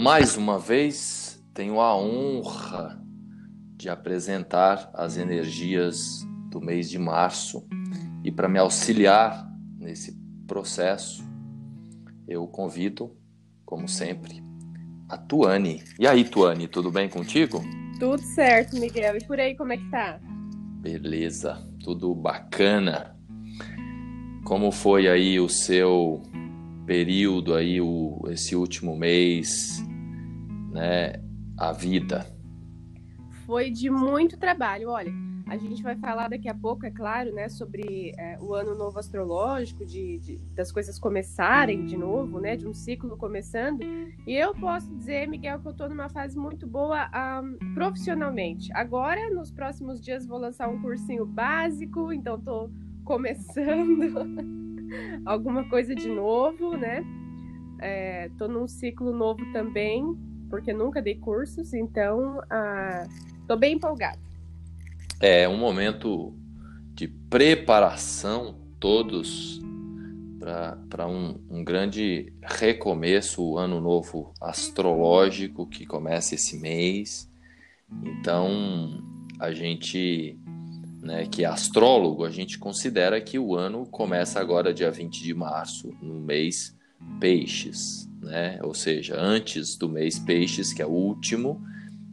[0.00, 2.98] Mais uma vez, tenho a honra
[3.76, 7.68] de apresentar as energias do mês de março
[8.24, 9.46] e para me auxiliar
[9.78, 11.22] nesse processo,
[12.26, 13.14] eu convido,
[13.62, 14.42] como sempre,
[15.06, 15.84] a Tuane.
[15.98, 17.62] E aí, Tuane, tudo bem contigo?
[17.98, 19.18] Tudo certo, Miguel.
[19.18, 20.18] E por aí, como é que tá?
[20.80, 23.14] Beleza, tudo bacana.
[24.46, 26.22] Como foi aí o seu
[26.86, 29.84] período aí, o, esse último mês,
[30.70, 31.14] né?
[31.58, 32.26] A vida?
[33.44, 34.88] Foi de muito trabalho.
[34.90, 35.12] Olha,
[35.50, 39.00] a gente vai falar daqui a pouco, é claro, né, sobre é, o ano novo
[39.00, 43.82] astrológico, de, de, das coisas começarem de novo, né, de um ciclo começando.
[44.24, 47.10] E eu posso dizer, Miguel, que eu estou numa fase muito boa
[47.42, 48.70] um, profissionalmente.
[48.72, 52.70] Agora, nos próximos dias, vou lançar um cursinho básico, então estou
[53.04, 54.14] começando
[55.26, 57.04] alguma coisa de novo, né?
[58.26, 60.16] Estou é, num ciclo novo também,
[60.50, 62.40] porque nunca dei cursos, então
[63.40, 64.18] estou ah, bem empolgada.
[65.20, 66.34] É um momento
[66.92, 69.60] de preparação, todos,
[70.88, 77.30] para um, um grande recomeço, o ano novo astrológico que começa esse mês.
[78.02, 79.02] Então,
[79.38, 80.38] a gente
[81.02, 85.34] né, que é astrólogo, a gente considera que o ano começa agora dia 20 de
[85.34, 86.76] março, no mês
[87.18, 88.58] Peixes, né?
[88.62, 91.62] Ou seja, antes do mês Peixes, que é o último,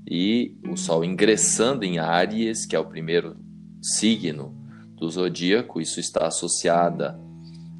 [0.09, 3.35] e o Sol ingressando em Áries, que é o primeiro
[3.81, 4.55] signo
[4.95, 7.19] do zodíaco, isso está associada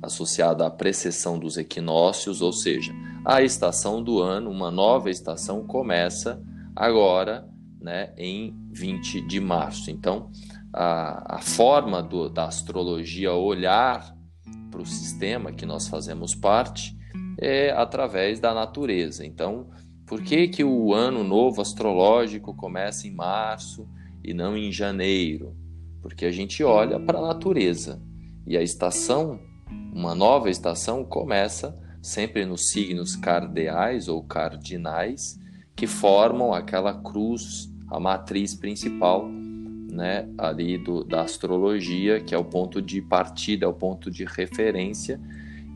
[0.02, 2.94] associado à precessão dos equinócios, ou seja,
[3.26, 6.42] a estação do ano, uma nova estação começa
[6.76, 7.48] agora,
[7.82, 9.90] né, em 20 de março.
[9.90, 10.30] Então,
[10.72, 14.16] a, a forma do, da astrologia olhar
[14.70, 16.97] para o sistema que nós fazemos parte
[17.38, 19.26] é através da natureza.
[19.26, 19.68] Então,
[20.06, 23.88] por que, que o ano novo astrológico começa em março
[24.24, 25.56] e não em janeiro?
[26.02, 28.02] Porque a gente olha para a natureza
[28.46, 29.40] e a estação,
[29.94, 35.38] uma nova estação, começa sempre nos signos cardeais ou cardinais
[35.76, 39.30] que formam aquela cruz, a matriz principal
[39.92, 44.24] né, ali do, da astrologia, que é o ponto de partida, é o ponto de
[44.26, 45.20] referência.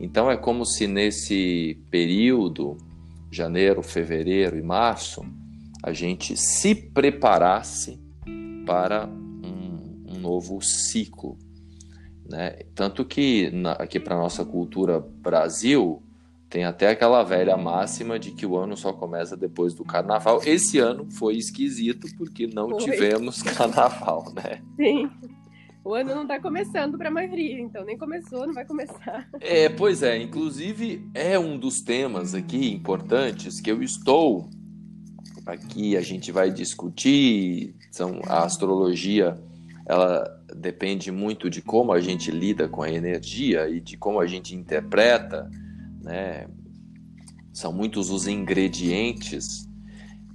[0.02, 2.76] Então é como se nesse período,
[3.30, 5.24] janeiro, fevereiro e março,
[5.80, 8.00] a gente se preparasse
[8.66, 11.38] para um, um novo ciclo.
[12.28, 12.50] Né?
[12.74, 16.02] Tanto que na, aqui para a nossa cultura Brasil,
[16.50, 20.40] tem até aquela velha máxima de que o ano só começa depois do carnaval.
[20.44, 22.78] Esse ano foi esquisito porque não foi.
[22.80, 24.60] tivemos carnaval, né?
[24.76, 25.08] Sim.
[25.84, 29.28] O ano não está começando para a maioria, então nem começou, não vai começar.
[29.40, 30.16] É, pois é.
[30.20, 34.48] Inclusive, é um dos temas aqui importantes que eu estou
[35.44, 37.74] aqui, a gente vai discutir.
[37.90, 39.36] São, a astrologia,
[39.86, 44.26] ela depende muito de como a gente lida com a energia e de como a
[44.26, 45.50] gente interpreta
[46.02, 46.46] né?
[47.52, 49.68] São muitos os ingredientes.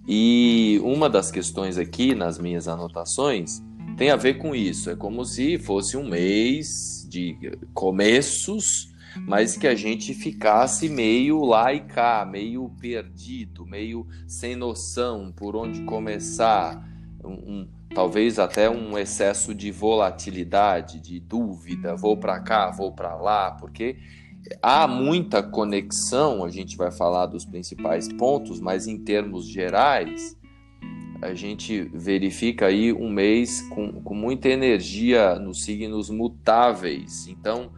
[0.07, 3.61] E uma das questões aqui nas minhas anotações
[3.95, 4.89] tem a ver com isso.
[4.89, 7.37] É como se fosse um mês de
[7.73, 8.93] começos,
[9.25, 15.55] mas que a gente ficasse meio lá e cá, meio perdido, meio sem noção por
[15.55, 16.85] onde começar.
[17.23, 23.51] Um, talvez até um excesso de volatilidade, de dúvida, vou para cá, vou para lá,
[23.51, 23.97] porque
[24.61, 30.37] há muita conexão, a gente vai falar dos principais pontos, mas em termos gerais,
[31.21, 37.27] a gente verifica aí um mês com, com muita energia nos signos mutáveis.
[37.27, 37.71] Então,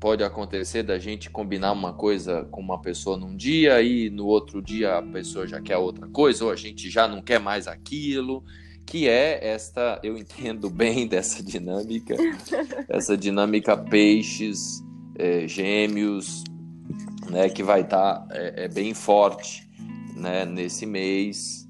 [0.00, 4.62] pode acontecer da gente combinar uma coisa com uma pessoa num dia e no outro
[4.62, 8.44] dia a pessoa já quer outra coisa, ou a gente já não quer mais aquilo.
[8.86, 12.14] Que é esta, eu entendo bem dessa dinâmica,
[12.88, 14.82] essa dinâmica peixes
[15.18, 16.42] é, Gêmeos,
[17.28, 19.68] né, que vai estar tá, é, é, bem forte
[20.16, 21.67] né, nesse mês,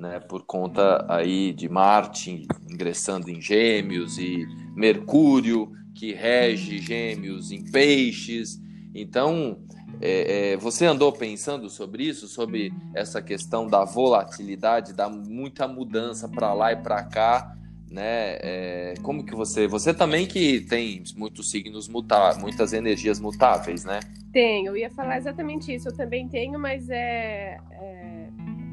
[0.00, 7.62] né, por conta aí de Marte ingressando em Gêmeos e Mercúrio que rege Gêmeos em
[7.70, 8.58] Peixes.
[8.94, 9.58] Então,
[10.00, 16.26] é, é, você andou pensando sobre isso, sobre essa questão da volatilidade, da muita mudança
[16.26, 17.54] para lá e para cá,
[17.90, 18.38] né?
[18.40, 24.00] É, como que você, você também que tem muitos signos mutáveis, muitas energias mutáveis, né?
[24.32, 25.88] Tenho, eu ia falar exatamente isso.
[25.88, 28.09] Eu também tenho, mas é, é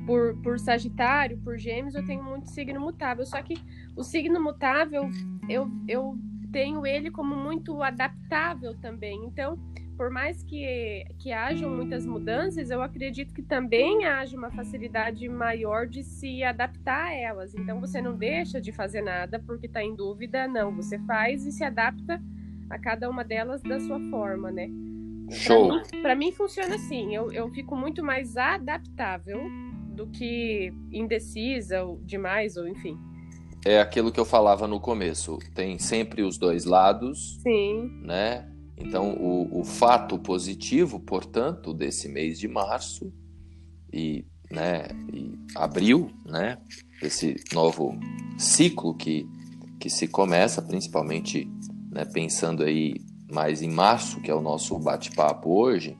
[0.07, 3.25] por, por Sagitário, por Gêmeos, eu tenho muito signo mutável.
[3.25, 3.56] Só que
[3.95, 5.09] o signo mutável,
[5.50, 6.18] eu, eu
[6.51, 9.25] tenho ele como muito adaptável também.
[9.25, 9.59] Então,
[9.98, 15.86] por mais que, que hajam muitas mudanças, eu acredito que também haja uma facilidade maior
[15.86, 17.54] de se adaptar a elas.
[17.54, 20.74] Então você não deixa de fazer nada porque está em dúvida, não.
[20.77, 22.21] Você faz e se adapta
[22.69, 24.69] a cada uma delas da sua forma, né?
[25.30, 25.81] Show!
[26.01, 27.13] Para mim, mim, funciona assim.
[27.13, 29.42] Eu, eu fico muito mais adaptável
[29.97, 32.95] do que indecisa demais, ou enfim.
[33.65, 35.39] É aquilo que eu falava no começo.
[35.55, 37.39] Tem sempre os dois lados.
[37.41, 37.89] Sim.
[38.03, 38.47] Né?
[38.77, 43.11] Então, o, o fato positivo, portanto, desse mês de março
[43.91, 46.59] e, né, e abril, né,
[47.01, 47.97] esse novo
[48.38, 49.27] ciclo que,
[49.79, 51.49] que se começa, principalmente
[51.91, 52.94] né, pensando aí
[53.31, 55.97] mais em março, que é o nosso bate-papo hoje,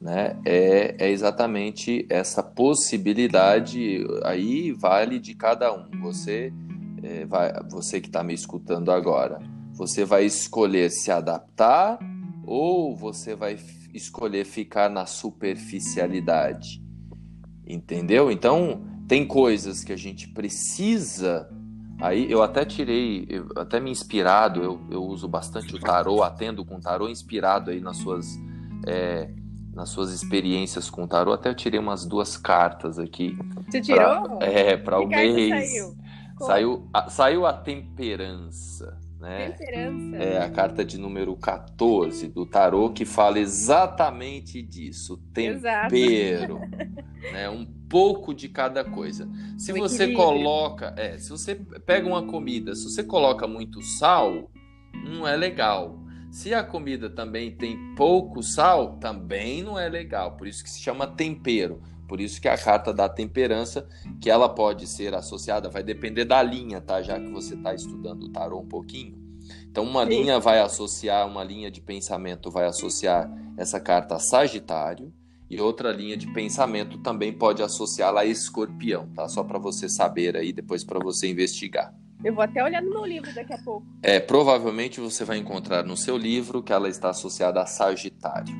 [0.00, 5.90] né, é, é exatamente essa possibilidade aí vale de cada um.
[6.02, 6.52] Você,
[7.02, 9.40] é, vai, você que está me escutando agora,
[9.72, 11.98] você vai escolher se adaptar
[12.44, 13.56] ou você vai
[13.92, 16.82] escolher ficar na superficialidade,
[17.66, 18.30] entendeu?
[18.30, 21.48] Então tem coisas que a gente precisa
[21.98, 26.64] Aí eu até tirei, eu até me inspirado, eu, eu uso bastante o tarô, atendo
[26.64, 28.26] com tarô, inspirado aí nas suas,
[28.86, 29.30] é,
[29.76, 31.34] nas suas experiências com o tarô.
[31.34, 33.36] Até eu tirei umas duas cartas aqui.
[33.66, 34.38] Você tirou?
[34.38, 35.70] Pra, é, para o mês.
[35.70, 35.96] Saiu?
[36.40, 38.98] Saiu a, saiu a temperança.
[39.20, 39.50] Né?
[39.50, 40.16] Temperança.
[40.16, 45.18] É a carta de número 14 do tarô que fala exatamente disso.
[45.34, 46.58] Tempero.
[47.32, 47.50] né?
[47.50, 49.28] Um pouco de cada coisa.
[49.58, 50.26] Se o você equilíbrio.
[50.26, 54.50] coloca, é, se você pega uma comida, se você coloca muito sal,
[54.94, 56.05] não é legal.
[56.36, 60.36] Se a comida também tem pouco sal, também não é legal.
[60.36, 61.80] Por isso que se chama tempero.
[62.06, 63.88] Por isso que a carta da temperança,
[64.20, 67.00] que ela pode ser associada, vai depender da linha, tá?
[67.00, 69.16] Já que você está estudando o tarô um pouquinho.
[69.62, 70.10] Então, uma Sim.
[70.10, 75.10] linha vai associar, uma linha de pensamento vai associar essa carta a Sagitário
[75.48, 79.26] e outra linha de pensamento também pode associá-la a escorpião, tá?
[79.26, 81.94] Só para você saber aí, depois para você investigar.
[82.26, 83.86] Eu vou até olhar no meu livro daqui a pouco.
[84.02, 88.52] É, provavelmente você vai encontrar no seu livro que ela está associada a Sagitário.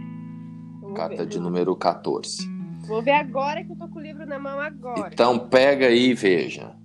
[0.95, 1.27] Carta ver.
[1.27, 2.49] de número 14.
[2.87, 5.11] Vou ver agora que eu tô com o livro na mão agora.
[5.13, 6.77] Então pega aí e veja.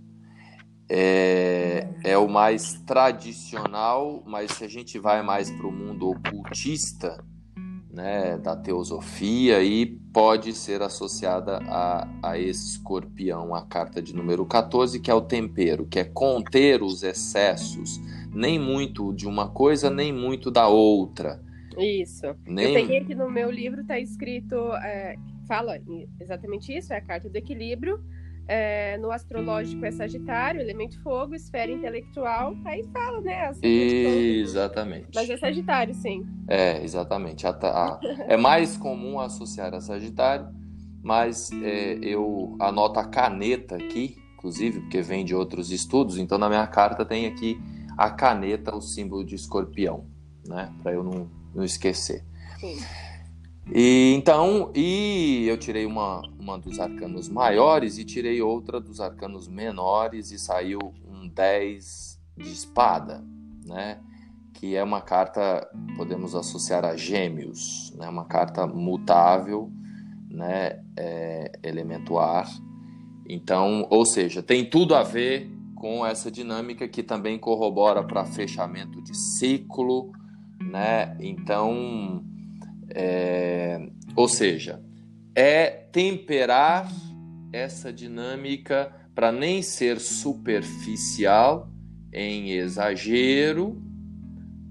[0.89, 7.23] É, é o mais tradicional, mas se a gente vai mais para o mundo ocultista,
[7.93, 14.99] né, da teosofia e pode ser associada a, a escorpião, a carta de número 14,
[14.99, 17.99] que é o tempero, que é conter os excessos,
[18.33, 21.41] nem muito de uma coisa, nem muito da outra.
[21.77, 22.27] Isso.
[22.45, 22.67] Nem...
[22.67, 25.15] Eu peguei aqui no meu livro, está escrito, é,
[25.47, 25.79] fala
[26.19, 28.01] exatamente isso, é a carta do equilíbrio,
[28.47, 33.51] é, no astrológico é Sagitário, elemento fogo, esfera intelectual, aí fala, né?
[33.61, 35.07] Exatamente.
[35.15, 36.25] Mas é Sagitário, sim.
[36.47, 37.47] É, exatamente.
[37.47, 40.47] A, a, é mais comum associar a Sagitário,
[41.01, 46.49] mas é, eu anoto a caneta aqui, inclusive, porque vem de outros estudos, então na
[46.49, 47.59] minha carta tem aqui
[47.97, 50.05] a caneta, o símbolo de escorpião,
[50.45, 50.73] né?
[50.81, 52.23] Para eu não, não esquecer.
[52.59, 52.77] Sim.
[53.69, 59.47] E então, e eu tirei uma, uma dos arcanos maiores e tirei outra dos arcanos
[59.47, 63.23] menores e saiu um 10 de espada,
[63.65, 63.99] né?
[64.53, 68.07] Que é uma carta, podemos associar a gêmeos, né?
[68.09, 69.71] Uma carta mutável,
[70.29, 70.81] né?
[70.97, 72.49] É, elemento ar.
[73.27, 79.01] Então, ou seja, tem tudo a ver com essa dinâmica que também corrobora para fechamento
[79.01, 80.11] de ciclo,
[80.59, 81.15] né?
[81.19, 82.23] Então,
[82.95, 83.79] é,
[84.15, 84.81] ou seja,
[85.35, 86.91] é temperar
[87.51, 91.69] essa dinâmica para nem ser superficial
[92.13, 93.81] em exagero,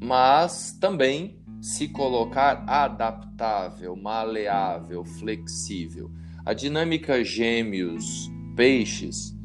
[0.03, 6.11] mas também se colocar adaptável, maleável, flexível.
[6.45, 9.37] A dinâmica gêmeos peixes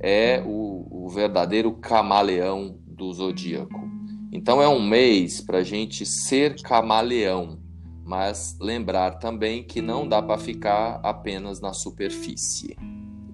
[0.00, 3.86] é o, o verdadeiro camaleão do zodíaco.
[4.32, 7.58] Então é um mês para a gente ser camaleão,
[8.06, 12.76] mas lembrar também que não dá para ficar apenas na superfície.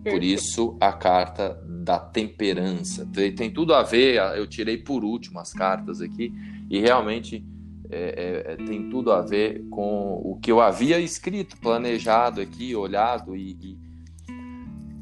[0.03, 4.17] Por isso a carta da temperança tem, tem, tudo a ver.
[4.37, 6.33] Eu tirei por último as cartas aqui
[6.71, 7.45] e realmente
[7.91, 12.75] é, é, é tem tudo a ver com o que eu havia escrito, planejado aqui,
[12.75, 13.79] olhado e, e,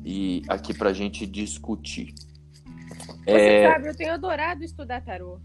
[0.04, 2.12] e aqui para a gente discutir.
[3.24, 3.72] Você é...
[3.72, 5.40] sabe, eu tenho adorado estudar tarô.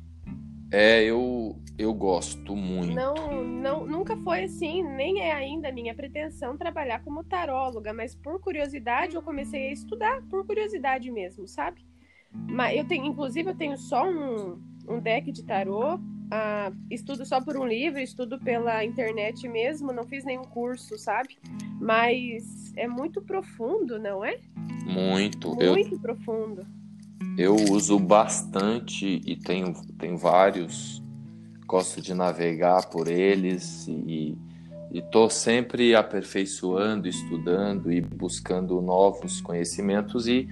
[0.71, 2.93] É, eu, eu gosto muito.
[2.93, 8.39] Não, não, nunca foi assim, nem é ainda minha pretensão trabalhar como taróloga, mas por
[8.39, 11.85] curiosidade eu comecei a estudar, por curiosidade mesmo, sabe?
[12.31, 15.99] Mas eu tenho, inclusive, eu tenho só um, um deck de tarô
[16.31, 21.37] ah, estudo só por um livro, estudo pela internet mesmo, não fiz nenhum curso, sabe?
[21.79, 24.39] Mas é muito profundo, não é?
[24.85, 25.55] Muito.
[25.55, 26.65] Muito eu, profundo.
[27.37, 31.03] Eu uso bastante e tenho, tenho vários,
[31.67, 34.37] gosto de navegar por eles e
[34.93, 40.47] estou sempre aperfeiçoando, estudando e buscando novos conhecimentos e,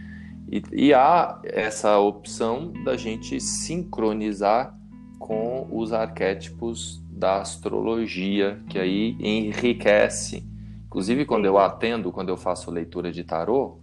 [0.51, 4.77] e, e há essa opção da gente sincronizar
[5.17, 10.43] com os arquétipos da astrologia, que aí enriquece.
[10.87, 13.79] Inclusive, quando eu atendo, quando eu faço leitura de tarô,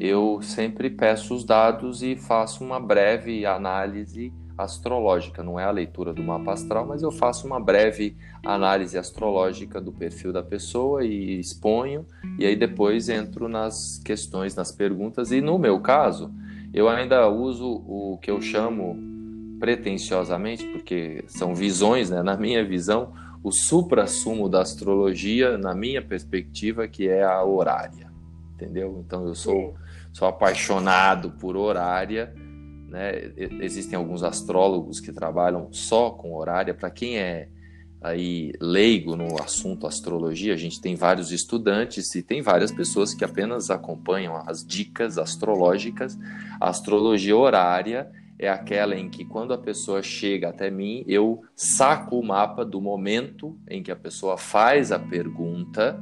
[0.00, 5.42] eu sempre peço os dados e faço uma breve análise astrológica.
[5.42, 9.92] Não é a leitura do mapa astral, mas eu faço uma breve análise astrológica do
[9.92, 12.04] perfil da pessoa e exponho,
[12.38, 15.30] e aí depois entro nas questões, nas perguntas.
[15.30, 16.32] E no meu caso,
[16.74, 18.96] eu ainda uso o que eu chamo
[19.60, 22.22] pretensiosamente, porque são visões, né?
[22.22, 23.12] na minha visão,
[23.42, 28.07] o supra-sumo da astrologia, na minha perspectiva, que é a horária,
[28.58, 29.02] entendeu?
[29.06, 29.76] Então eu sou,
[30.12, 32.34] sou apaixonado por horária,
[32.88, 33.32] né?
[33.60, 36.74] Existem alguns astrólogos que trabalham só com horária.
[36.74, 37.48] Para quem é
[38.00, 43.24] aí leigo no assunto astrologia, a gente tem vários estudantes e tem várias pessoas que
[43.24, 46.18] apenas acompanham as dicas astrológicas.
[46.60, 52.18] A astrologia horária é aquela em que quando a pessoa chega até mim, eu saco
[52.18, 56.00] o mapa do momento em que a pessoa faz a pergunta,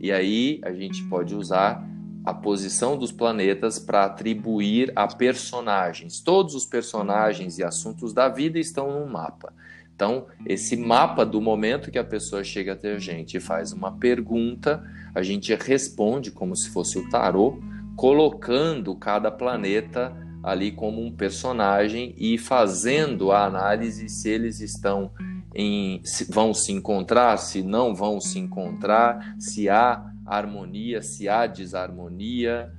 [0.00, 1.82] e aí a gente pode usar
[2.28, 6.20] a posição dos planetas para atribuir a personagens.
[6.20, 9.50] Todos os personagens e assuntos da vida estão no mapa.
[9.94, 13.92] Então, esse mapa do momento que a pessoa chega até a gente e faz uma
[13.92, 17.58] pergunta, a gente responde como se fosse o tarô,
[17.96, 25.10] colocando cada planeta ali como um personagem e fazendo a análise se eles estão
[25.54, 31.46] em se vão se encontrar, se não vão se encontrar, se há harmonia, se há
[31.46, 32.72] desarmonia,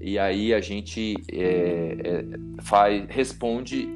[0.00, 2.24] e aí a gente é, é,
[2.62, 3.86] faz, responde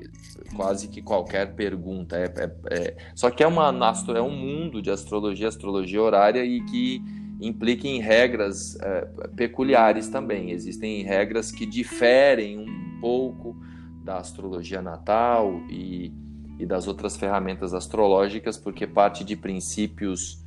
[0.55, 2.17] quase que qualquer pergunta.
[2.17, 3.73] É, é, é, só que é, uma,
[4.15, 7.03] é um mundo de astrologia, astrologia horária, e que
[7.41, 10.51] implica em regras é, peculiares também.
[10.51, 13.57] Existem regras que diferem um pouco
[14.05, 16.13] da astrologia natal e,
[16.59, 20.44] e das outras ferramentas astrológicas, porque parte de princípios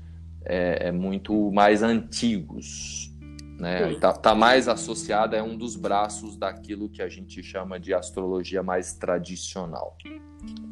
[0.48, 3.12] é, é muito mais antigos.
[3.60, 3.92] Né?
[3.92, 8.62] Está tá mais associada, é um dos braços daquilo que a gente chama de astrologia
[8.62, 9.98] mais tradicional.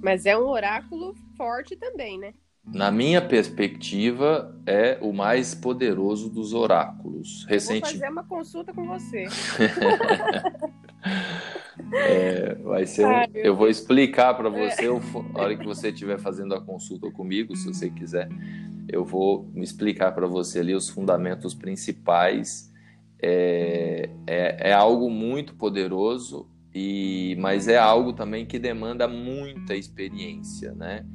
[0.01, 2.33] Mas é um oráculo forte também, né?
[2.63, 7.45] Na minha perspectiva, é o mais poderoso dos oráculos.
[7.47, 7.81] Recente...
[7.81, 9.25] Vou fazer uma consulta com você.
[11.93, 13.05] É, vai ser.
[13.35, 14.89] Eu vou explicar para você, é.
[14.89, 18.27] a hora que você estiver fazendo a consulta comigo, se você quiser,
[18.87, 22.71] eu vou explicar para você ali os fundamentos principais.
[23.21, 30.73] É, é, é, algo muito poderoso, e, mas é algo também que demanda muita experiência,
[30.73, 31.05] né?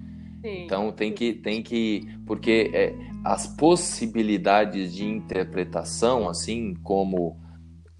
[0.42, 0.64] Sim.
[0.64, 7.38] Então tem que, tem que porque é, as possibilidades de interpretação, assim como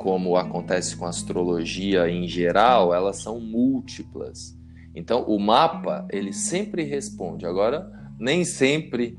[0.00, 4.58] como acontece com a astrologia em geral, elas são múltiplas.
[4.94, 7.44] Então, o mapa, ele sempre responde.
[7.44, 7.86] Agora,
[8.18, 9.18] nem sempre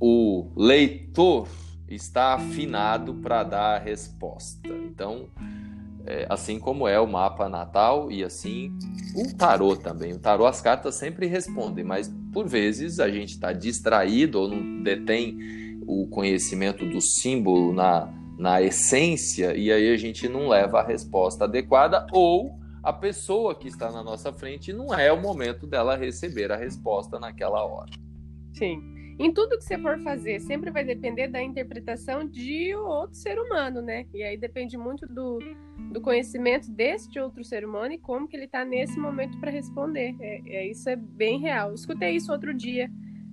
[0.00, 1.48] o leitor
[1.88, 4.68] está afinado para dar a resposta.
[4.68, 5.28] Então,
[6.06, 8.76] é, assim como é o mapa natal e assim
[9.14, 10.12] o tarô também.
[10.12, 14.82] O tarô, as cartas sempre respondem, mas por vezes a gente está distraído ou não
[14.82, 15.38] detém
[15.86, 21.44] o conhecimento do símbolo na na essência e aí a gente não leva a resposta
[21.44, 26.52] adequada ou a pessoa que está na nossa frente não é o momento dela receber
[26.52, 27.90] a resposta naquela hora.
[28.52, 28.95] Sim.
[29.18, 33.80] Em tudo que você for fazer, sempre vai depender da interpretação de outro ser humano,
[33.80, 34.06] né?
[34.12, 35.38] E aí depende muito do,
[35.90, 40.14] do conhecimento deste outro ser humano e como que ele está nesse momento para responder.
[40.20, 41.72] É, é, isso é bem real.
[41.72, 42.90] escutei isso outro dia.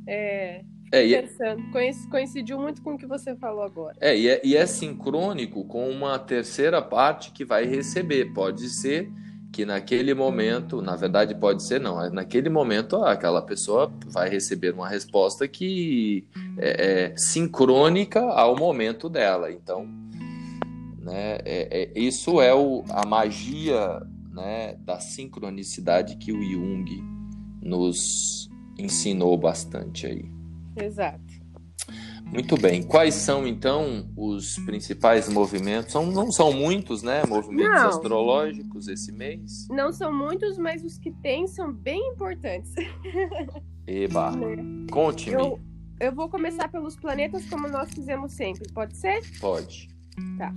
[0.07, 0.63] É,
[0.93, 1.63] é, e é Pensando,
[2.09, 3.97] coincidiu muito com o que você falou agora.
[3.99, 8.31] É e, é, e é sincrônico com uma terceira parte que vai receber.
[8.33, 9.11] Pode ser
[9.53, 14.89] que naquele momento, na verdade pode ser não, naquele momento aquela pessoa vai receber uma
[14.89, 19.51] resposta que é, é sincrônica ao momento dela.
[19.51, 19.87] Então,
[20.97, 26.85] né, é, é, isso é o, a magia né, da sincronicidade que o Jung
[27.61, 30.25] nos ensinou bastante aí.
[30.75, 31.32] Exato.
[32.31, 32.81] Muito bem.
[32.81, 35.91] Quais são então os principais movimentos?
[35.91, 37.23] São, não são muitos, né?
[37.27, 37.89] Movimentos não.
[37.89, 39.67] astrológicos esse mês?
[39.69, 42.73] Não são muitos, mas os que tem são bem importantes.
[43.85, 44.55] Eba, né?
[44.91, 45.35] conte-me.
[45.35, 45.59] Eu,
[45.99, 49.21] eu vou começar pelos planetas como nós fizemos sempre, pode ser?
[49.39, 49.87] Pode.
[50.37, 50.53] Tá.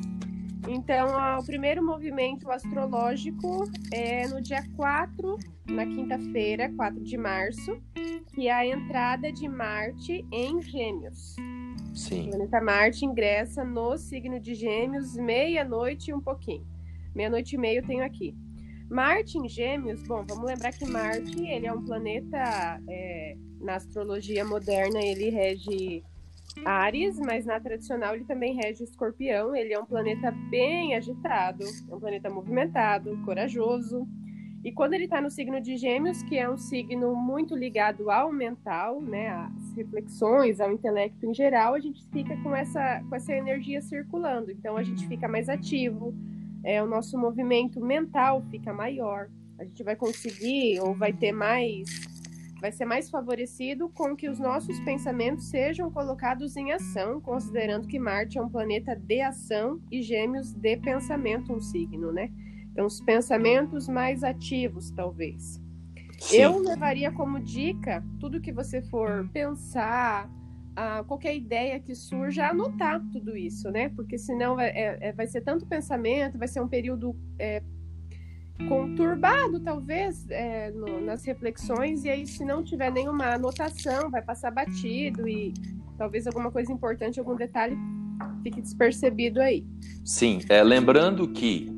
[0.68, 7.80] Então, ó, o primeiro movimento astrológico é no dia 4, na quinta-feira, 4 de março,
[8.34, 11.36] que é a entrada de Marte em Gêmeos.
[11.96, 12.26] Sim.
[12.26, 16.66] O planeta Marte ingressa no signo de Gêmeos meia-noite e um pouquinho.
[17.14, 18.36] Meia-noite e meio tenho aqui.
[18.90, 24.44] Marte em Gêmeos, bom, vamos lembrar que Marte ele é um planeta é, na astrologia
[24.44, 26.04] moderna ele rege
[26.64, 29.54] Ares, mas na tradicional ele também rege Escorpião.
[29.54, 34.06] Ele é um planeta bem agitado, é um planeta movimentado, corajoso.
[34.64, 38.32] E quando ele está no signo de Gêmeos, que é um signo muito ligado ao
[38.32, 43.32] mental, né, às reflexões, ao intelecto em geral, a gente fica com essa, com essa
[43.32, 44.50] energia circulando.
[44.50, 46.12] Então a gente fica mais ativo,
[46.64, 49.30] é, o nosso movimento mental fica maior.
[49.56, 51.88] A gente vai conseguir ou vai ter mais,
[52.60, 58.00] vai ser mais favorecido com que os nossos pensamentos sejam colocados em ação, considerando que
[58.00, 62.30] Marte é um planeta de ação e Gêmeos de pensamento, um signo, né?
[62.76, 65.58] Então, os pensamentos mais ativos, talvez.
[66.18, 66.36] Sim.
[66.36, 70.30] Eu levaria como dica tudo que você for pensar,
[70.76, 73.88] a qualquer ideia que surja, anotar tudo isso, né?
[73.88, 77.62] Porque senão vai, é, é, vai ser tanto pensamento, vai ser um período é,
[78.68, 84.50] conturbado, talvez, é, no, nas reflexões, e aí, se não tiver nenhuma anotação, vai passar
[84.50, 85.54] batido e
[85.96, 87.74] talvez alguma coisa importante, algum detalhe
[88.42, 89.66] fique despercebido aí.
[90.04, 91.74] Sim, é, lembrando que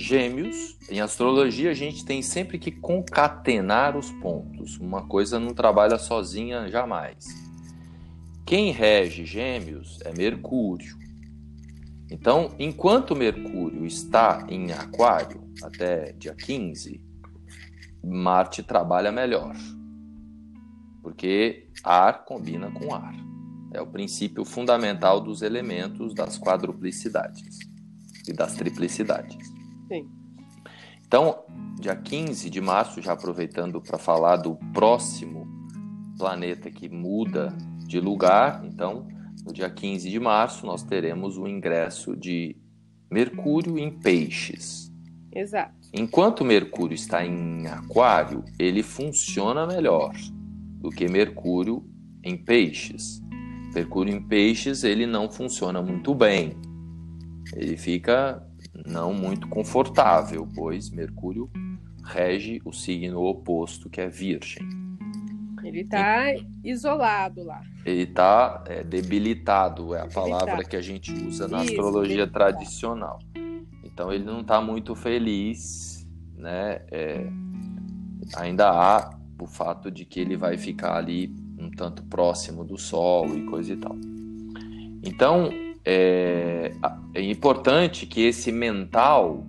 [0.00, 4.78] Gêmeos, em astrologia, a gente tem sempre que concatenar os pontos.
[4.78, 7.26] Uma coisa não trabalha sozinha jamais.
[8.46, 10.96] Quem rege Gêmeos é Mercúrio.
[12.08, 17.04] Então, enquanto Mercúrio está em Aquário até dia 15,
[18.00, 19.56] Marte trabalha melhor.
[21.02, 23.16] Porque ar combina com ar.
[23.74, 27.58] É o princípio fundamental dos elementos das quadruplicidades
[28.28, 29.57] e das triplicidades.
[29.88, 30.08] Sim.
[31.06, 31.42] Então,
[31.80, 35.48] dia 15 de março, já aproveitando para falar do próximo
[36.18, 38.62] planeta que muda de lugar.
[38.64, 39.08] Então,
[39.44, 42.56] no dia 15 de março, nós teremos o ingresso de
[43.10, 44.92] Mercúrio em Peixes.
[45.34, 45.88] Exato.
[45.94, 50.12] Enquanto Mercúrio está em Aquário, ele funciona melhor
[50.80, 51.82] do que Mercúrio
[52.22, 53.22] em Peixes.
[53.74, 56.54] Mercúrio em Peixes, ele não funciona muito bem.
[57.54, 58.46] Ele fica
[58.86, 61.50] não muito confortável, pois Mercúrio
[62.04, 64.66] rege o signo oposto, que é Virgem.
[65.62, 66.32] Ele está
[66.64, 67.62] isolado lá.
[67.84, 72.32] Ele está é, debilitado, é a palavra que a gente usa na Isso, astrologia debilitado.
[72.32, 73.18] tradicional.
[73.84, 76.80] Então ele não está muito feliz, né?
[76.90, 77.30] É,
[78.36, 79.10] ainda há
[79.40, 83.72] o fato de que ele vai ficar ali um tanto próximo do Sol e coisa
[83.72, 83.96] e tal.
[85.04, 85.50] Então
[85.90, 86.70] é,
[87.14, 89.46] é importante que esse mental,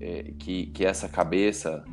[0.00, 1.84] é, que, que essa cabeça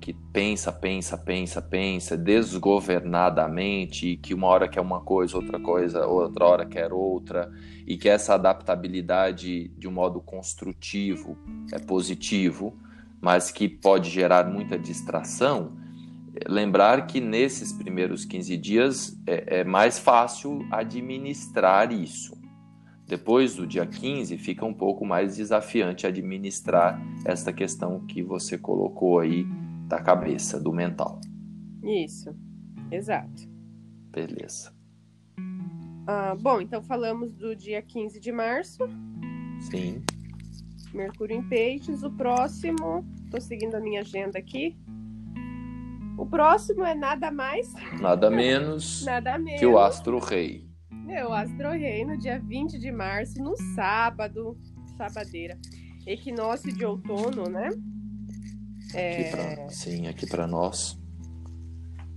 [0.00, 6.06] que pensa, pensa, pensa, pensa desgovernadamente, e que uma hora quer uma coisa, outra coisa,
[6.06, 7.50] outra hora quer outra,
[7.84, 11.36] e que essa adaptabilidade de um modo construtivo
[11.72, 12.78] é positivo,
[13.20, 15.76] mas que pode gerar muita distração,
[16.48, 22.45] lembrar que nesses primeiros 15 dias é, é mais fácil administrar isso.
[23.06, 29.20] Depois do dia 15, fica um pouco mais desafiante administrar esta questão que você colocou
[29.20, 29.46] aí
[29.86, 31.20] da cabeça, do mental.
[31.84, 32.34] Isso,
[32.90, 33.48] exato.
[34.10, 34.74] Beleza.
[36.06, 38.88] Ah, bom, então falamos do dia 15 de março.
[39.60, 40.02] Sim.
[40.92, 42.02] Mercúrio em Peixes.
[42.02, 44.76] O próximo, estou seguindo a minha agenda aqui.
[46.18, 47.72] O próximo é nada mais.
[48.00, 49.04] Nada menos.
[49.06, 49.60] nada menos.
[49.60, 50.65] Que o Astro Rei.
[51.28, 54.56] O Astro Rei, no dia 20 de março, no sábado.
[54.96, 55.58] Sabadeira.
[56.06, 57.68] Equinócio de outono, né?
[58.94, 59.30] É...
[59.30, 60.98] Pra, sim, aqui para nós.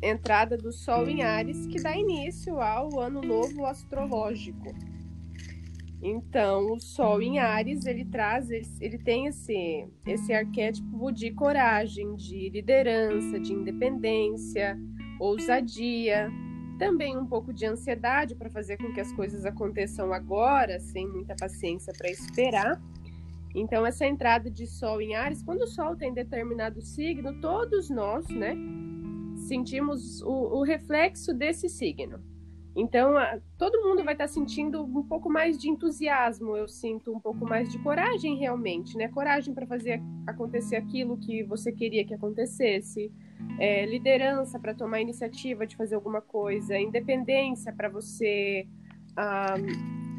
[0.02, 4.74] Entrada do Sol em Ares, que dá início ao Ano Novo Astrológico.
[6.02, 12.50] Então, o Sol em Ares, ele traz, ele tem esse, esse arquétipo de coragem, de
[12.50, 14.78] liderança, de independência,
[15.20, 16.32] ousadia,
[16.80, 21.36] também um pouco de ansiedade para fazer com que as coisas aconteçam agora, sem muita
[21.36, 22.82] paciência para esperar.
[23.54, 28.28] Então, essa entrada de Sol em Ares, quando o Sol tem determinado signo, todos nós,
[28.30, 28.56] né,
[29.48, 32.20] sentimos o, o reflexo desse signo.
[32.76, 33.16] Então,
[33.58, 37.46] todo mundo vai estar tá sentindo um pouco mais de entusiasmo, eu sinto um pouco
[37.46, 39.10] mais de coragem realmente, né?
[39.10, 43.12] Coragem para fazer acontecer aquilo que você queria que acontecesse,
[43.60, 48.68] é, liderança para tomar iniciativa de fazer alguma coisa, independência para você
[49.16, 49.56] ah,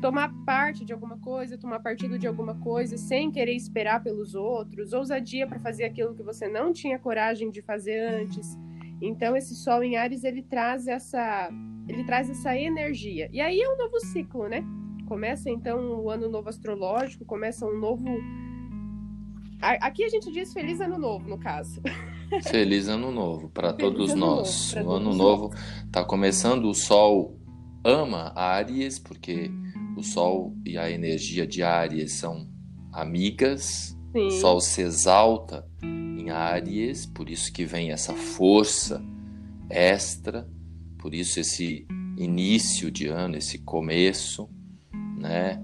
[0.00, 4.92] tomar parte de alguma coisa, tomar partido de alguma coisa sem querer esperar pelos outros,
[4.92, 8.58] ousadia para fazer aquilo que você não tinha coragem de fazer antes.
[9.00, 11.50] Então, esse Sol em Ares ele traz essa
[11.88, 13.28] ele traz essa energia.
[13.32, 14.64] E aí é um novo ciclo, né?
[15.06, 18.06] Começa então o ano novo astrológico, começa um novo.
[19.60, 21.82] Aqui a gente diz feliz ano novo, no caso.
[22.44, 24.74] Feliz ano novo para todos ano nós.
[24.74, 25.50] Novo, o ano novo
[25.84, 27.38] está começando, o Sol
[27.84, 29.50] ama Áries, porque
[29.96, 32.48] o Sol e a energia de Áries são
[32.92, 33.96] amigas.
[34.12, 34.26] Sim.
[34.26, 39.02] O Sol se exalta em Áries, por isso que vem essa força
[39.68, 40.48] extra
[41.00, 44.48] por isso esse início de ano, esse começo,
[45.16, 45.62] né?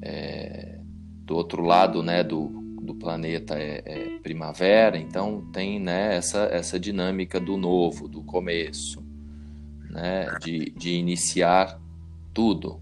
[0.00, 0.80] É,
[1.24, 6.80] do outro lado, né, do, do planeta é, é, primavera, então tem né, essa, essa
[6.80, 9.04] dinâmica do novo, do começo,
[9.90, 11.80] né, de, de iniciar
[12.32, 12.80] tudo.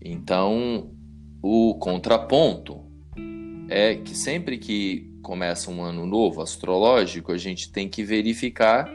[0.00, 0.90] Então,
[1.42, 2.84] o contraponto
[3.68, 8.90] é que sempre que começa um ano novo astrológico, a gente tem que verificar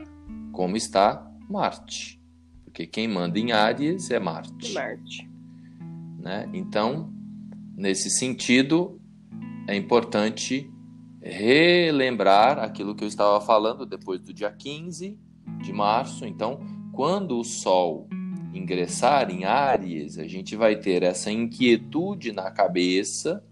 [0.52, 2.22] como está Marte.
[2.64, 4.74] Porque quem manda em Áries é Marte.
[4.74, 5.30] Marte.
[6.20, 6.50] Né?
[6.54, 7.14] Então,
[7.78, 9.00] nesse sentido,
[9.68, 10.72] é importante
[11.22, 15.20] relembrar aquilo que eu estava falando depois do dia 15
[15.62, 16.26] de março.
[16.26, 16.60] Então,
[16.92, 18.08] quando o Sol
[18.54, 23.44] ingressar em Áries, a gente vai ter essa inquietude na cabeça,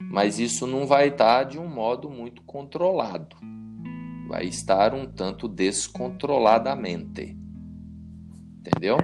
[0.00, 3.36] mas isso não vai estar de um modo muito controlado
[4.26, 7.36] vai estar um tanto descontroladamente.
[8.58, 8.98] Entendeu?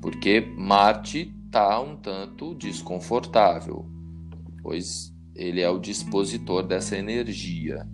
[0.00, 3.88] Porque Marte está um tanto desconfortável,
[4.60, 7.86] pois ele é o dispositor dessa energia.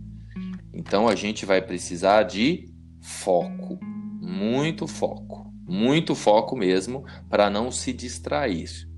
[0.72, 2.68] Então a gente vai precisar de
[3.00, 3.78] foco,
[4.20, 8.88] muito foco, muito foco mesmo, para não se distrair,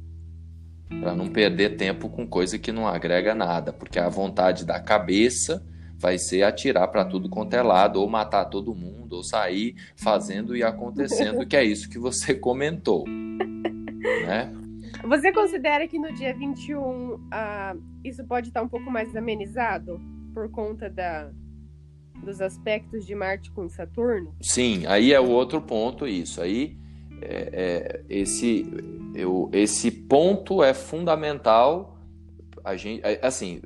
[1.00, 5.64] para não perder tempo com coisa que não agrega nada, porque a vontade da cabeça
[5.96, 10.56] vai ser atirar para tudo quanto é lado, ou matar todo mundo, ou sair fazendo
[10.56, 13.04] e acontecendo, que é isso que você comentou.
[13.06, 14.52] Né?
[15.08, 20.00] Você considera que no dia 21 uh, ah, isso pode estar um pouco mais amenizado
[20.32, 21.30] por conta da,
[22.22, 24.34] dos aspectos de Marte com Saturno?
[24.40, 26.40] Sim, aí é o outro ponto, isso.
[26.40, 26.78] Aí
[27.20, 28.66] é, é, esse,
[29.14, 31.98] eu, esse ponto é fundamental.
[32.64, 33.60] A gente, é, assim,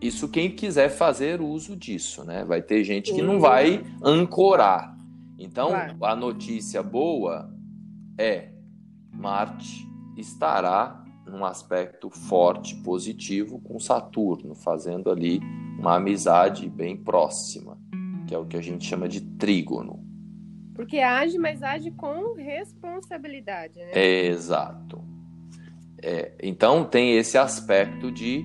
[0.00, 2.44] isso quem quiser fazer uso disso, né?
[2.44, 4.96] Vai ter gente que não vai ancorar.
[5.38, 5.70] Então,
[6.02, 7.50] a notícia boa
[8.18, 8.50] é
[9.12, 9.89] Marte
[10.20, 15.40] estará num aspecto forte, positivo com Saturno, fazendo ali
[15.78, 17.78] uma amizade bem próxima,
[18.26, 20.04] que é o que a gente chama de trígono.
[20.74, 23.90] Porque age, mas age com responsabilidade, né?
[23.92, 25.02] É, exato.
[26.02, 28.44] É, então tem esse aspecto de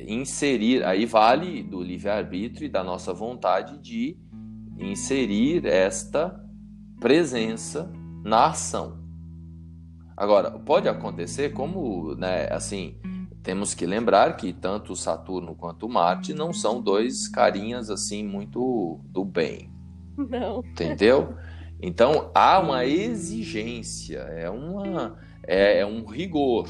[0.00, 4.16] inserir, aí vale do livre-arbítrio e da nossa vontade de
[4.78, 6.40] inserir esta
[7.00, 7.92] presença
[8.24, 9.01] na ação.
[10.16, 12.96] Agora, pode acontecer como, né, assim,
[13.42, 19.24] temos que lembrar que tanto Saturno quanto Marte não são dois carinhas assim muito do
[19.24, 19.70] bem.
[20.16, 20.60] Não.
[20.60, 21.34] Entendeu?
[21.80, 26.68] Então há uma exigência, é uma é, é um rigor,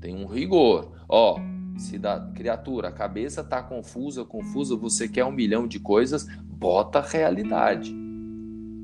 [0.00, 0.92] tem um rigor.
[1.08, 1.40] Ó,
[1.76, 7.00] se da criatura, a cabeça está confusa, confusa, você quer um milhão de coisas, bota
[7.00, 7.92] realidade.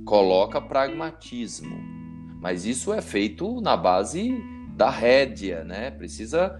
[0.04, 1.99] Coloca pragmatismo.
[2.40, 4.34] Mas isso é feito na base
[4.74, 5.90] da rédea, né?
[5.90, 6.58] Precisa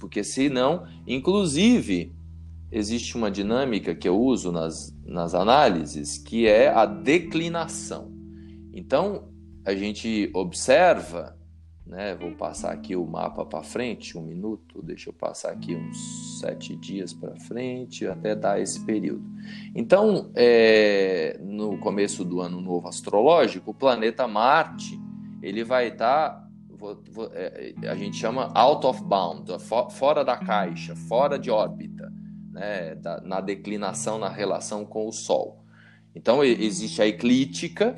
[0.00, 2.12] porque senão, inclusive,
[2.70, 8.10] existe uma dinâmica que eu uso nas, nas análises, que é a declinação.
[8.72, 9.28] Então,
[9.64, 11.38] a gente observa
[11.92, 12.14] né?
[12.14, 16.74] Vou passar aqui o mapa para frente, um minuto, deixa eu passar aqui uns sete
[16.74, 19.22] dias para frente, até dar esse período.
[19.74, 24.98] Então, é, no começo do ano novo astrológico, o planeta Marte
[25.42, 26.48] ele vai estar, tá,
[27.32, 29.50] é, a gente chama out of bound,
[29.90, 32.12] fora da caixa, fora de órbita,
[32.50, 32.96] né?
[33.24, 35.64] Na declinação, na relação com o Sol.
[36.14, 37.96] Então, existe a eclíptica,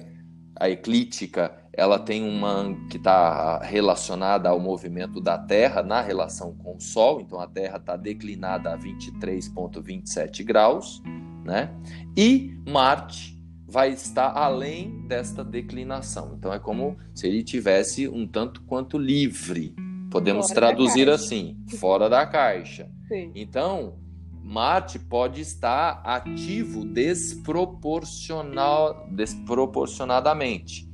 [0.57, 6.77] a eclíptica ela tem uma que está relacionada ao movimento da Terra na relação com
[6.77, 11.03] o Sol, então a Terra está declinada a 23,27 graus,
[11.45, 11.75] né?
[12.17, 13.34] E Marte
[13.75, 16.37] vai estar além desta declinação.
[16.39, 19.75] Então é como se ele tivesse um tanto quanto livre.
[20.13, 22.89] Podemos fora traduzir assim, fora da caixa.
[23.11, 23.33] Sim.
[23.35, 23.99] Então,
[24.41, 30.89] Marte pode estar ativo desproporcional, desproporcionadamente.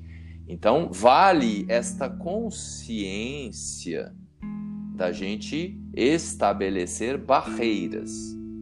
[0.49, 4.11] Então, vale esta consciência
[4.95, 8.11] da gente estabelecer barreiras,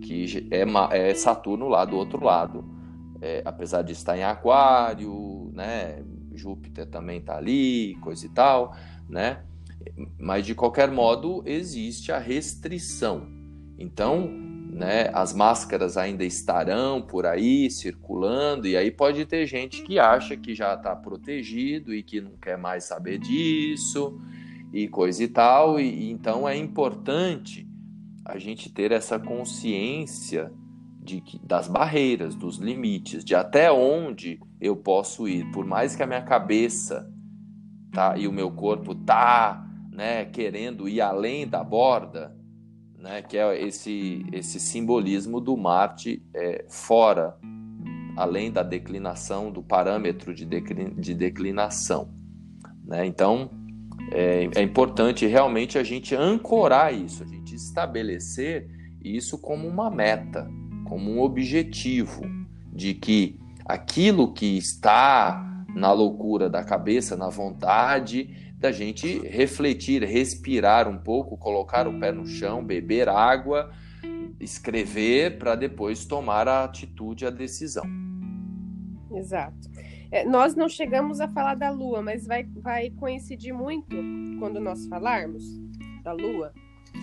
[0.03, 2.78] que é, é Saturno lá do outro lado.
[3.21, 6.05] É, apesar de estar em Aquário, né?
[6.35, 8.77] Júpiter também está ali, coisa e tal,
[9.09, 9.43] né?
[10.19, 13.29] Mas de qualquer modo existe a restrição.
[13.77, 14.29] Então,
[14.71, 20.37] né, as máscaras ainda estarão por aí circulando, e aí pode ter gente que acha
[20.37, 24.21] que já está protegido e que não quer mais saber disso
[24.73, 25.81] e coisa e tal.
[25.81, 27.69] E, então é importante
[28.25, 30.53] a gente ter essa consciência
[31.17, 36.07] de das barreiras, dos limites, de até onde eu posso ir, por mais que a
[36.07, 37.11] minha cabeça
[37.93, 42.37] tá e o meu corpo tá, né, querendo ir além da borda,
[42.99, 47.37] né, que é esse esse simbolismo do Marte é, fora,
[48.17, 52.13] além da declinação do parâmetro de, de declinação,
[52.85, 53.07] né?
[53.07, 53.49] Então
[54.13, 58.69] é, é importante realmente a gente ancorar isso, a gente estabelecer
[59.03, 60.51] isso como uma meta,
[60.89, 62.23] como um objetivo
[62.73, 70.89] de que aquilo que está na loucura da cabeça, na vontade, da gente refletir, respirar
[70.89, 73.71] um pouco, colocar o pé no chão, beber água,
[74.41, 77.85] escrever para depois tomar a atitude, a decisão.
[79.13, 79.69] Exato.
[80.11, 83.95] É, nós não chegamos a falar da Lua, mas vai, vai coincidir muito
[84.39, 85.45] quando nós falarmos
[86.03, 86.53] da Lua,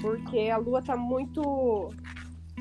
[0.02, 1.94] porque a Lua está muito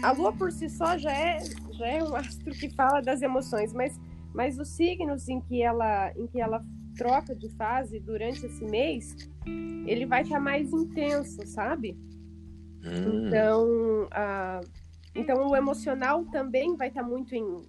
[0.03, 1.39] a lua por si só já é,
[1.73, 3.99] já é um astro que fala das emoções, mas,
[4.35, 6.65] mas os signos em que ela, em que ela
[6.97, 9.17] troca de fase durante esse mês,
[9.87, 11.99] ele vai estar mais intenso, sabe?
[12.85, 13.27] Hum.
[13.27, 14.61] Então, a,
[15.15, 17.63] então o emocional também vai estar muito em,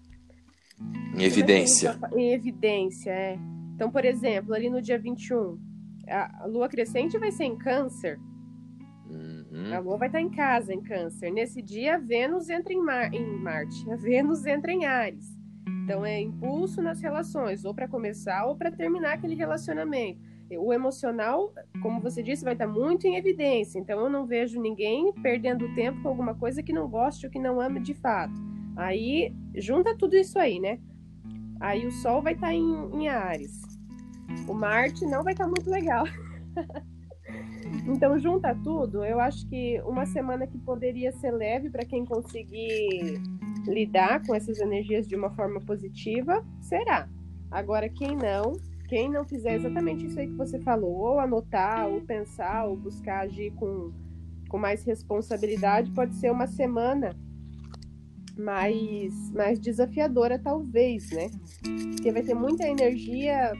[1.15, 1.97] em evidência.
[2.15, 3.38] Em evidência, é.
[3.73, 5.59] Então, por exemplo, ali no dia 21,
[6.07, 8.19] a, a lua crescente vai ser em câncer.
[9.55, 9.73] Uhum.
[9.73, 11.31] A Lua vai estar em casa, em Câncer.
[11.31, 15.33] Nesse dia, Vênus entra em, Mar em Marte, a Vênus entra em Ares.
[15.83, 20.19] Então, é impulso nas relações, ou para começar ou para terminar aquele relacionamento.
[20.59, 23.79] O emocional, como você disse, vai estar muito em evidência.
[23.79, 27.39] Então, eu não vejo ninguém perdendo tempo com alguma coisa que não goste ou que
[27.39, 28.33] não ama de fato.
[28.75, 30.79] Aí, junta tudo isso aí, né?
[31.61, 33.61] Aí, o Sol vai estar em, em Ares.
[34.47, 36.03] O Marte não vai estar muito legal.
[37.88, 43.21] Então, junta tudo, eu acho que uma semana que poderia ser leve para quem conseguir
[43.67, 47.10] lidar com essas energias de uma forma positiva, será.
[47.49, 48.54] Agora, quem não,
[48.88, 53.21] quem não fizer exatamente isso aí que você falou, ou anotar, ou pensar, ou buscar
[53.21, 53.91] agir com,
[54.49, 57.15] com mais responsabilidade, pode ser uma semana
[58.38, 61.30] mais, mais desafiadora, talvez, né?
[61.95, 63.54] Porque vai ter muita energia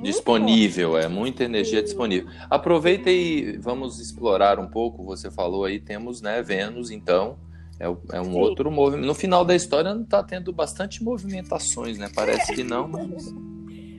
[0.00, 2.30] disponível, é muita energia disponível.
[2.48, 5.04] Aproveita e vamos explorar um pouco.
[5.04, 7.38] Você falou aí, temos né, Vênus, então
[7.78, 8.38] é, é um Sim.
[8.38, 9.06] outro movimento.
[9.06, 12.10] No final da história não está tendo bastante movimentações, né?
[12.14, 13.34] Parece que não, mas.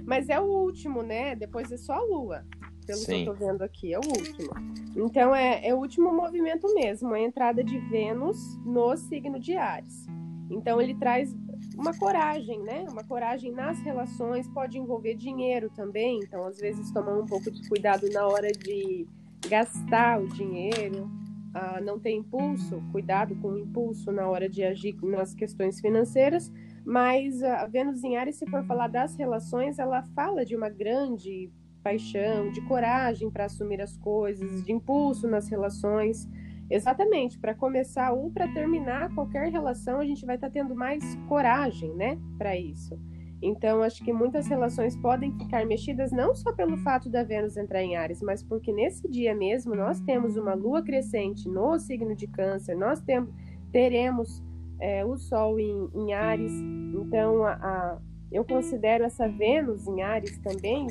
[0.04, 1.38] Mas é o último, né?
[1.38, 2.44] Depois é só a Lua.
[2.86, 3.24] Pelo Sim.
[3.24, 4.50] que eu tô vendo aqui, é o último.
[4.94, 10.06] Então é, é o último movimento mesmo, a entrada de Vênus no signo de Ares.
[10.50, 11.34] Então ele traz
[11.76, 12.86] uma coragem, né?
[12.90, 17.68] Uma coragem nas relações, pode envolver dinheiro também, então às vezes tomar um pouco de
[17.68, 19.08] cuidado na hora de
[19.48, 21.10] gastar o dinheiro,
[21.56, 26.52] uh, não ter impulso, cuidado com o impulso na hora de agir nas questões financeiras,
[26.86, 31.50] mas a Vênus em Ares, se for falar das relações, ela fala de uma grande
[31.84, 36.28] paixão, de coragem para assumir as coisas, de impulso nas relações.
[36.72, 41.04] Exatamente, para começar ou para terminar qualquer relação, a gente vai estar tá tendo mais
[41.28, 42.98] coragem, né, para isso.
[43.42, 47.84] Então, acho que muitas relações podem ficar mexidas não só pelo fato da Vênus entrar
[47.84, 52.28] em Ares, mas porque nesse dia mesmo nós temos uma lua crescente no signo de
[52.28, 53.34] Câncer, nós temos,
[53.72, 54.42] teremos
[54.80, 56.54] é, o Sol em, em Ares.
[56.94, 60.88] Então, a, a, eu considero essa Vênus em Ares também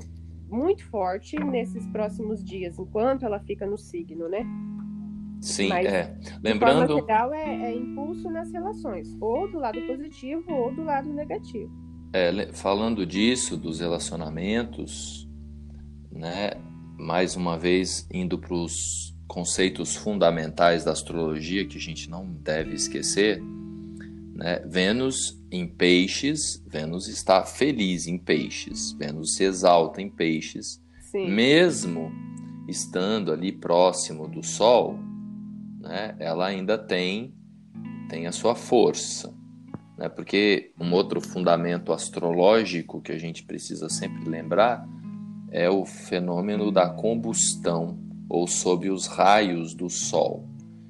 [0.47, 4.45] muito forte nesses próximos dias, enquanto ela fica no signo, né?
[5.41, 6.15] Sim, Mas, é.
[6.43, 6.81] Lembrando.
[6.83, 11.11] De forma geral, é, é impulso nas relações, ou do lado positivo ou do lado
[11.13, 11.71] negativo.
[12.13, 15.29] É, falando disso, dos relacionamentos,
[16.13, 16.53] né?
[16.99, 22.75] Mais uma vez, indo para os conceitos fundamentais da astrologia que a gente não deve
[22.75, 23.41] esquecer,
[24.35, 24.59] Né?
[24.67, 31.31] Vênus em peixes, Vênus está feliz em peixes, Vênus se exalta em peixes, Sim.
[31.31, 32.11] mesmo
[32.67, 34.99] estando ali próximo do Sol,
[35.81, 36.15] né?
[36.19, 37.35] ela ainda tem,
[38.09, 39.35] tem a sua força.
[39.97, 40.09] Né?
[40.09, 44.87] Porque um outro fundamento astrológico que a gente precisa sempre lembrar
[45.51, 50.49] é o fenômeno da combustão ou sob os raios do Sol.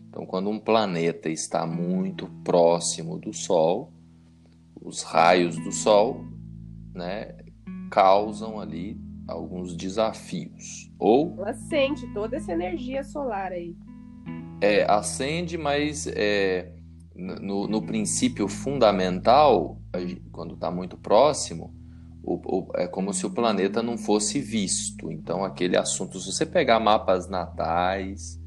[0.08, 3.92] Então, quando um planeta está muito próximo do Sol,
[4.80, 6.24] os raios do Sol
[6.92, 7.34] né,
[7.90, 10.90] causam ali alguns desafios.
[10.98, 13.74] Ou ela sente toda essa energia solar aí.
[14.60, 16.72] É, acende, mas é,
[17.14, 19.80] no, no princípio fundamental,
[20.30, 21.74] quando está muito próximo,
[22.22, 25.10] o, o, é como se o planeta não fosse visto.
[25.10, 28.40] Então, aquele assunto, se você pegar mapas natais,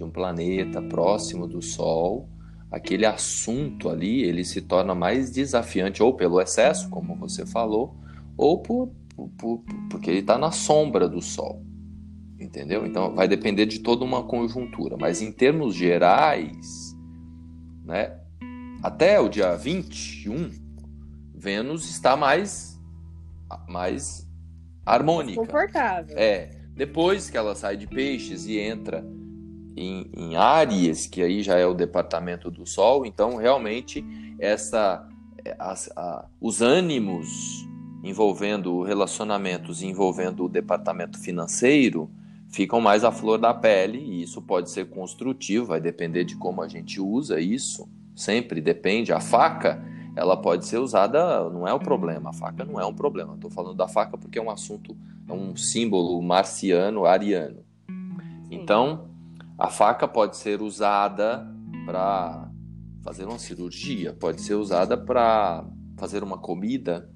[0.00, 2.28] de um planeta próximo do Sol,
[2.70, 7.94] aquele assunto ali ele se torna mais desafiante ou pelo excesso, como você falou,
[8.36, 8.90] ou por,
[9.36, 11.62] por porque ele está na sombra do Sol,
[12.40, 12.86] entendeu?
[12.86, 16.96] Então vai depender de toda uma conjuntura, mas em termos gerais,
[17.84, 18.18] né?
[18.82, 20.50] Até o dia 21,
[21.34, 22.80] Vênus está mais
[23.68, 24.26] mais
[24.86, 25.40] harmônica.
[25.40, 26.16] Confortável.
[26.16, 26.50] É.
[26.74, 29.04] Depois que ela sai de peixes e entra
[29.76, 34.04] em, em Áries, que aí já é o departamento do Sol, então realmente
[34.38, 35.06] essa
[35.58, 37.28] as, a, os ânimos
[38.02, 42.10] envolvendo relacionamentos envolvendo o departamento financeiro
[42.50, 46.62] ficam mais à flor da pele e isso pode ser construtivo, vai depender de como
[46.62, 49.12] a gente usa isso, sempre depende.
[49.12, 49.82] A faca,
[50.16, 53.34] ela pode ser usada, não é o problema, a faca não é um problema.
[53.34, 54.96] Estou falando da faca porque é um assunto,
[55.28, 57.64] é um símbolo marciano, ariano.
[58.50, 59.08] Então,
[59.56, 61.46] a faca pode ser usada
[61.86, 62.50] para
[63.02, 65.64] fazer uma cirurgia, pode ser usada para
[65.96, 67.08] fazer uma comida,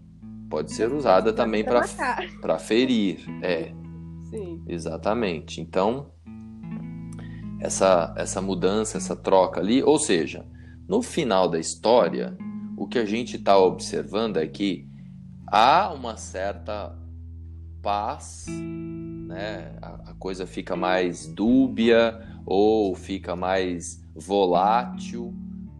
[0.48, 3.24] pode ser usada também para ferir.
[3.42, 3.83] É.
[4.30, 4.62] Sim.
[4.66, 5.60] Exatamente.
[5.60, 6.10] Então,
[7.60, 10.46] essa, essa mudança, essa troca ali, ou seja,
[10.88, 12.37] no final da história,
[12.76, 14.88] o que a gente está observando é que
[15.46, 16.96] há uma certa
[17.82, 19.76] paz, né?
[19.80, 25.34] a, a coisa fica mais dúbia, ou fica mais volátil,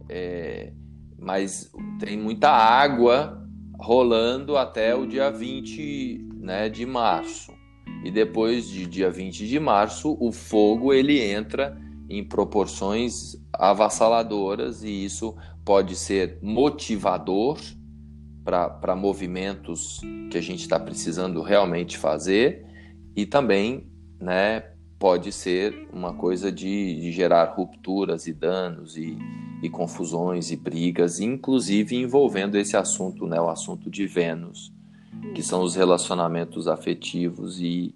[0.09, 0.73] é,
[1.17, 3.41] mas tem muita água
[3.79, 7.54] rolando até o dia 20 né, de março.
[8.03, 11.77] E depois de dia 20 de março, o fogo ele entra
[12.09, 17.57] em proporções avassaladoras e isso pode ser motivador
[18.43, 22.63] para movimentos que a gente está precisando realmente fazer
[23.15, 23.87] e também
[24.19, 24.63] né,
[24.99, 29.17] pode ser uma coisa de, de gerar rupturas e danos e,
[29.63, 34.71] e, confusões e brigas, inclusive envolvendo esse assunto, né, o assunto de Vênus,
[35.33, 37.95] que são os relacionamentos afetivos e,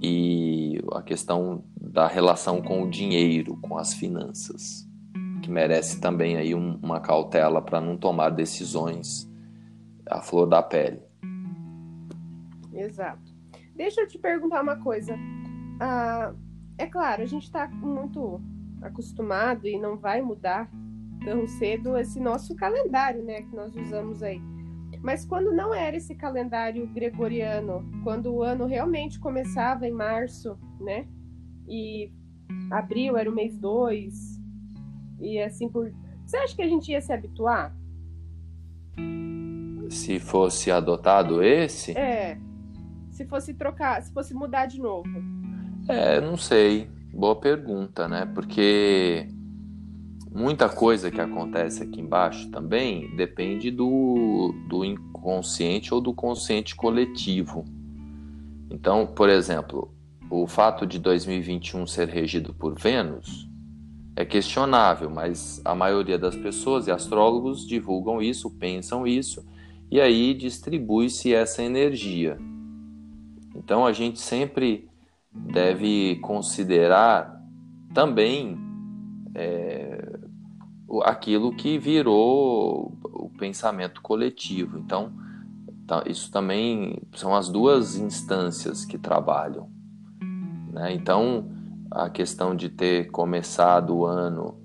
[0.00, 4.86] e a questão da relação com o dinheiro, com as finanças,
[5.42, 9.30] que merece também aí um, uma cautela para não tomar decisões
[10.06, 11.00] à flor da pele.
[12.72, 13.32] Exato.
[13.74, 15.16] Deixa eu te perguntar uma coisa.
[15.80, 16.32] Ah,
[16.76, 18.40] é claro, a gente está muito
[18.82, 20.70] acostumado e não vai mudar
[21.24, 24.40] tão cedo esse nosso calendário, né, que nós usamos aí.
[25.02, 31.06] Mas quando não era esse calendário gregoriano, quando o ano realmente começava em março, né,
[31.68, 32.10] e
[32.70, 34.40] abril era o mês 2,
[35.20, 35.92] e assim por.
[36.24, 37.74] Você acha que a gente ia se habituar?
[39.88, 41.96] Se fosse adotado esse?
[41.96, 42.38] É.
[43.10, 45.08] Se fosse trocar, se fosse mudar de novo.
[45.88, 46.88] É, não sei.
[47.12, 48.26] Boa pergunta, né?
[48.26, 49.28] Porque
[50.30, 57.64] muita coisa que acontece aqui embaixo também depende do, do inconsciente ou do consciente coletivo.
[58.70, 59.94] Então, por exemplo,
[60.30, 63.48] o fato de 2021 ser regido por Vênus
[64.14, 69.46] é questionável, mas a maioria das pessoas e astrólogos divulgam isso, pensam isso,
[69.90, 72.36] e aí distribui-se essa energia.
[73.54, 74.88] Então a gente sempre
[75.32, 77.42] deve considerar
[77.94, 78.58] também
[79.34, 80.07] é,
[81.02, 84.78] aquilo que virou o pensamento coletivo.
[84.78, 85.12] Então,
[85.86, 89.70] tá, isso também são as duas instâncias que trabalham.
[90.72, 90.94] Né?
[90.94, 91.50] Então,
[91.90, 94.60] a questão de ter começado o ano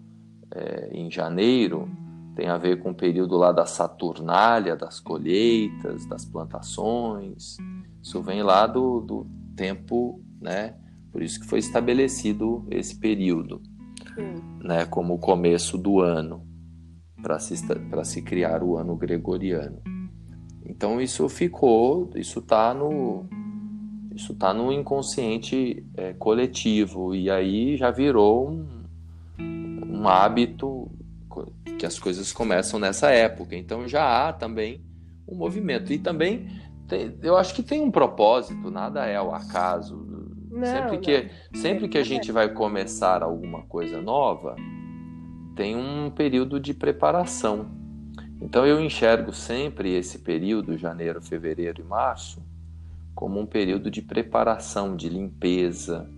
[0.52, 1.90] é, em janeiro
[2.36, 7.58] tem a ver com o período lá da Saturnália, das colheitas, das plantações.
[8.02, 10.76] Isso vem lá do, do tempo né?
[11.12, 13.62] Por isso que foi estabelecido esse período,
[14.62, 16.46] né, como o começo do ano.
[17.22, 19.82] para se, se criar o ano gregoriano.
[20.66, 23.26] Então isso ficou, isso está no,
[24.14, 28.68] isso tá no inconsciente é, coletivo e aí já virou um,
[29.40, 30.90] um hábito
[31.78, 33.56] que as coisas começam nessa época.
[33.56, 34.82] Então já há também
[35.28, 36.48] um movimento e também
[36.88, 39.98] tem, eu acho que tem um propósito, nada é ao acaso.
[40.64, 41.62] Não, sempre que não.
[41.62, 44.56] sempre que a gente vai começar alguma coisa nova,
[45.56, 47.68] tem um período de preparação.
[48.42, 52.42] Então eu enxergo sempre esse período, janeiro, fevereiro e março,
[53.16, 56.10] como um período de preparação, de limpeza,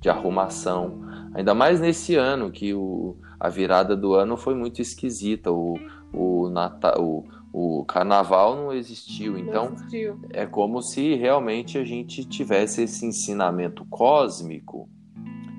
[0.00, 1.02] de arrumação.
[1.34, 5.50] Ainda mais nesse ano que o, a virada do ano foi muito esquisita.
[5.50, 5.78] O,
[6.12, 7.24] o, Natal, o,
[7.58, 9.38] o carnaval não existiu.
[9.38, 10.20] Então, não existiu.
[10.28, 14.90] é como se realmente a gente tivesse esse ensinamento cósmico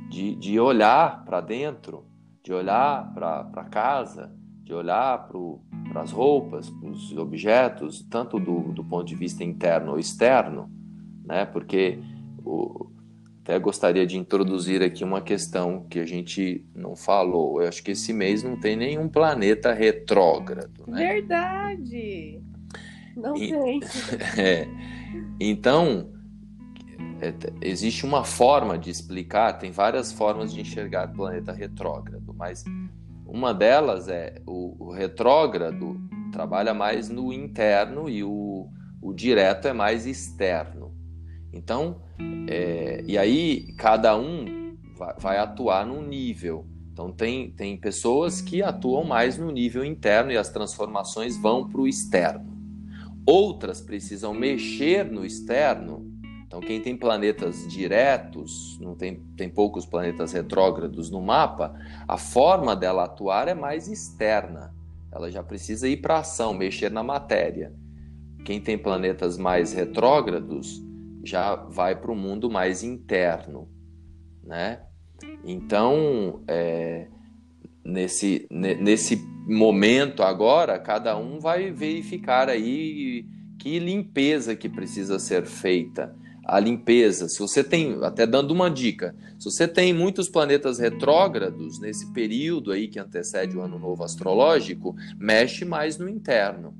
[0.07, 2.05] de, de olhar para dentro,
[2.43, 4.31] de olhar para casa,
[4.63, 9.93] de olhar para as roupas, para os objetos, tanto do, do ponto de vista interno
[9.93, 10.69] ou externo,
[11.25, 11.47] né?
[11.47, 11.97] Porque
[12.45, 12.91] o,
[13.47, 17.61] até gostaria de introduzir aqui uma questão que a gente não falou.
[17.61, 20.83] Eu acho que esse mês não tem nenhum planeta retrógrado.
[20.85, 21.07] Né?
[21.13, 22.41] Verdade!
[23.15, 23.79] Não e, tem.
[24.37, 24.67] É,
[25.39, 26.09] então,
[27.21, 32.65] é, existe uma forma de explicar, tem várias formas de enxergar o planeta retrógrado, mas
[33.25, 35.97] uma delas é o, o retrógrado
[36.33, 38.67] trabalha mais no interno e o,
[39.01, 40.86] o direto é mais externo.
[41.57, 41.97] Então,
[42.47, 46.65] é, e aí cada um vai, vai, atuar num nível.
[46.93, 51.81] Então tem, tem pessoas que atuam mais no nível interno e as transformações vão para
[51.81, 52.55] o externo.
[53.25, 56.05] Outras precisam mexer no externo.
[56.45, 61.73] Então quem tem planetas diretos, não tem, tem poucos planetas retrógrados no mapa,
[62.07, 64.73] a forma dela atuar é mais externa.
[65.11, 67.73] Ela já precisa ir para ação, mexer na matéria.
[68.45, 70.81] Quem tem planetas mais retrógrados,
[71.27, 73.69] já vai para o mundo mais interno,
[74.43, 74.81] né?
[75.43, 77.07] Então, é,
[77.83, 83.25] nesse, nesse momento agora, cada um vai verificar aí
[83.59, 86.15] que limpeza que precisa ser feita.
[86.45, 91.77] A limpeza, se você tem, até dando uma dica, se você tem muitos planetas retrógrados
[91.81, 96.73] nesse período aí que antecede o ano novo astrológico, mexe mais no interno.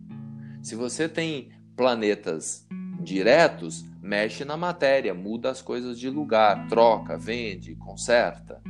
[0.64, 2.66] Se você tem planetas
[3.02, 8.62] diretos, mexe na matéria, muda as coisas de lugar, troca, vende, conserta.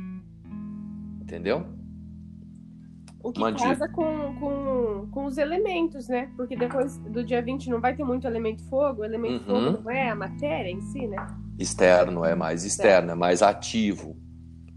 [1.22, 1.64] Entendeu?
[3.22, 6.30] O que Uma casa com, com, com os elementos, né?
[6.36, 9.02] Porque depois do dia 20 não vai ter muito elemento fogo.
[9.02, 9.72] O elemento uhum.
[9.72, 11.24] fogo não é a matéria em si, né?
[11.58, 14.16] Externo, é mais externo, é mais ativo.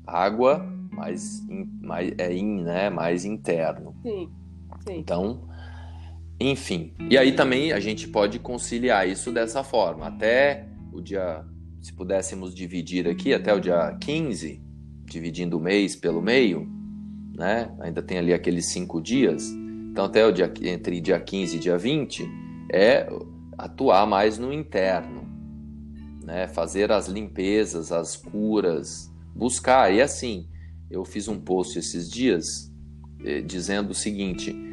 [0.05, 2.89] Água, mais, in, mais, é in, né?
[2.89, 3.95] mais interno.
[4.01, 4.29] Sim,
[4.87, 4.97] sim.
[4.97, 5.47] Então,
[6.49, 10.07] enfim, e aí também a gente pode conciliar isso dessa forma.
[10.07, 11.45] Até o dia,
[11.81, 14.61] se pudéssemos dividir aqui, até o dia 15,
[15.05, 16.67] dividindo o mês pelo meio,
[17.35, 17.71] né?
[17.79, 19.49] Ainda tem ali aqueles cinco dias.
[19.91, 22.27] Então, até o dia, entre dia 15 e dia 20,
[22.71, 23.07] é
[23.57, 25.27] atuar mais no interno,
[26.23, 26.47] né?
[26.47, 29.93] Fazer as limpezas, as curas, buscar.
[29.93, 30.47] E assim,
[30.89, 32.71] eu fiz um post esses dias
[33.23, 34.70] eh, dizendo o seguinte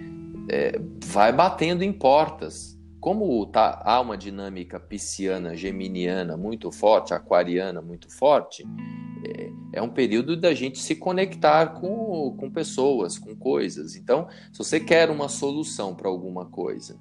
[0.48, 2.78] é, vai batendo em portas.
[3.00, 8.64] Como tá, há uma dinâmica pisciana, geminiana muito forte, aquariana muito forte,
[9.24, 13.94] é, é um período da gente se conectar com, com pessoas, com coisas.
[13.94, 16.98] Então, se você quer uma solução para alguma coisa,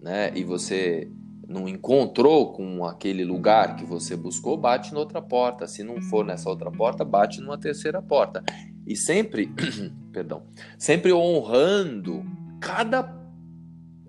[0.00, 1.10] né, e você
[1.46, 5.66] não encontrou com aquele lugar que você buscou, bate noutra porta.
[5.66, 8.42] Se não for nessa outra porta, bate numa terceira porta.
[8.86, 9.52] E sempre,
[10.10, 10.44] perdão,
[10.78, 12.24] sempre honrando
[12.64, 13.14] cada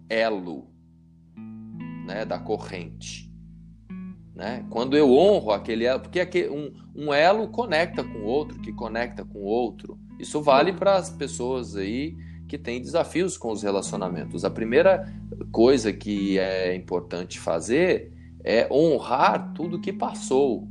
[0.09, 0.69] elo
[2.07, 3.29] né, da corrente.
[4.33, 4.65] Né?
[4.69, 8.71] Quando eu honro aquele elo, porque aquele, um, um elo conecta com o outro, que
[8.71, 9.99] conecta com o outro.
[10.17, 12.15] Isso vale para as pessoas aí
[12.47, 14.45] que têm desafios com os relacionamentos.
[14.45, 15.13] A primeira
[15.51, 20.67] coisa que é importante fazer é honrar tudo que passou,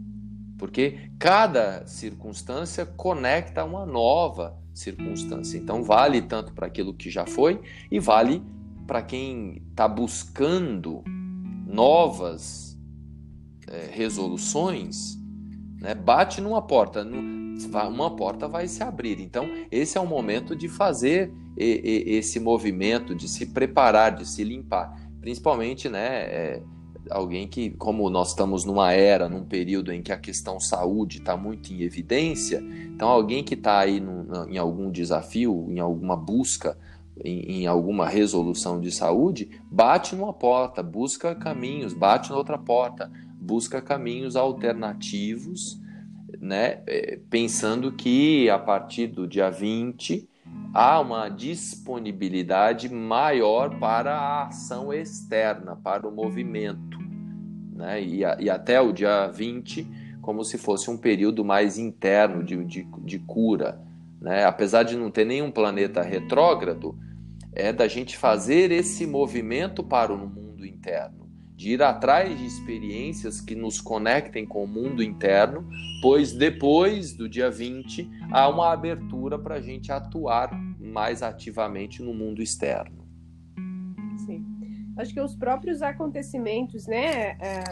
[0.56, 5.56] porque cada circunstância conecta uma nova circunstância.
[5.56, 7.60] Então, vale tanto para aquilo que já foi
[7.90, 8.42] e vale
[8.86, 11.02] para quem está buscando
[11.66, 12.78] novas
[13.68, 15.16] é, resoluções.
[15.80, 15.94] Né?
[15.94, 17.06] Bate numa porta,
[17.88, 19.20] uma porta vai se abrir.
[19.20, 25.00] Então, esse é o momento de fazer esse movimento, de se preparar, de se limpar.
[25.20, 26.22] Principalmente, né?
[26.22, 26.62] É,
[27.10, 31.36] alguém que, como nós estamos numa era, num período em que a questão saúde está
[31.36, 34.02] muito em evidência, então alguém que está aí
[34.48, 36.76] em algum desafio, em alguma busca
[37.22, 43.80] em, em, alguma resolução de saúde, bate numa porta, busca caminhos, bate noutra porta, busca
[43.80, 45.78] caminhos alternativos,
[46.40, 46.82] né?
[46.86, 50.28] É, pensando que a partir do dia 20
[50.72, 56.98] há uma disponibilidade maior para a ação externa, para o movimento.
[57.72, 58.02] Né?
[58.02, 59.86] E, e até o dia 20,
[60.20, 63.80] como se fosse um período mais interno de, de, de cura.
[64.20, 64.44] Né?
[64.44, 66.98] Apesar de não ter nenhum planeta retrógrado,
[67.52, 71.23] é da gente fazer esse movimento para o mundo interno
[71.54, 75.68] de ir atrás de experiências que nos conectem com o mundo interno,
[76.02, 80.50] pois depois do dia 20 há uma abertura para a gente atuar
[80.80, 83.04] mais ativamente no mundo externo.
[84.26, 84.44] Sim.
[84.96, 87.36] Acho que os próprios acontecimentos, né?
[87.40, 87.64] É,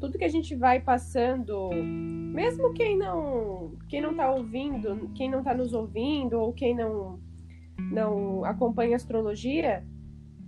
[0.00, 5.40] tudo que a gente vai passando, mesmo quem não quem não está ouvindo, quem não
[5.40, 7.20] está nos ouvindo ou quem não
[7.92, 9.84] não acompanha astrologia,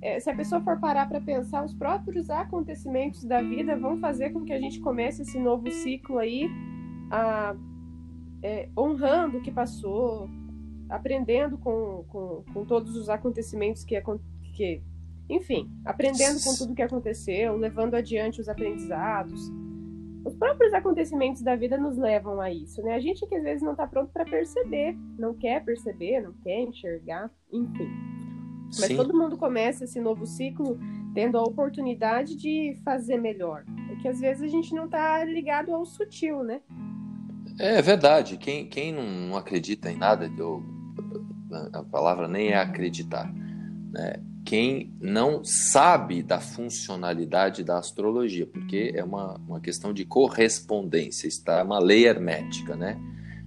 [0.02, 4.30] é, se a pessoa for parar para pensar, os próprios acontecimentos da vida vão fazer
[4.30, 6.50] com que a gente comece esse novo ciclo aí,
[7.08, 7.54] a,
[8.42, 10.28] é, honrando o que passou,
[10.90, 14.02] aprendendo com, com, com todos os acontecimentos que,
[14.54, 14.82] que.
[15.30, 19.40] Enfim, aprendendo com tudo que aconteceu, levando adiante os aprendizados.
[20.24, 22.96] Os próprios acontecimentos da vida nos levam a isso, né?
[22.96, 26.62] A gente que às vezes não está pronto para perceber, não quer perceber, não quer
[26.62, 28.21] enxergar, enfim.
[28.78, 28.96] Mas Sim.
[28.96, 30.78] todo mundo começa esse novo ciclo
[31.14, 33.64] tendo a oportunidade de fazer melhor.
[33.86, 36.60] Porque às vezes a gente não está ligado ao sutil, né?
[37.58, 38.38] É verdade.
[38.38, 40.64] Quem, quem não acredita em nada, eu,
[41.72, 43.30] a palavra nem é acreditar.
[43.92, 44.14] Né?
[44.42, 51.58] Quem não sabe da funcionalidade da astrologia, porque é uma, uma questão de correspondência, está
[51.58, 52.98] é uma lei hermética, né?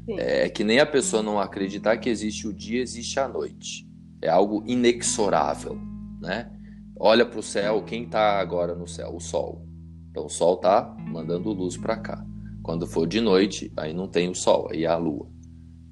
[0.05, 0.19] Sim.
[0.19, 3.85] É que nem a pessoa não acreditar que existe o dia, existe a noite
[4.25, 5.79] é algo inexorável,
[6.19, 6.51] né?
[6.97, 9.15] Olha para o céu, quem está agora no céu?
[9.15, 9.65] O Sol.
[10.09, 12.25] Então o Sol está mandando luz para cá.
[12.63, 15.29] Quando for de noite, aí não tem o Sol, aí é a Lua,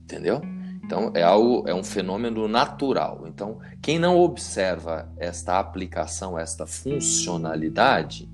[0.04, 0.42] entendeu?
[0.84, 3.26] Então é algo, é um fenômeno natural.
[3.28, 8.30] Então quem não observa esta aplicação, esta funcionalidade,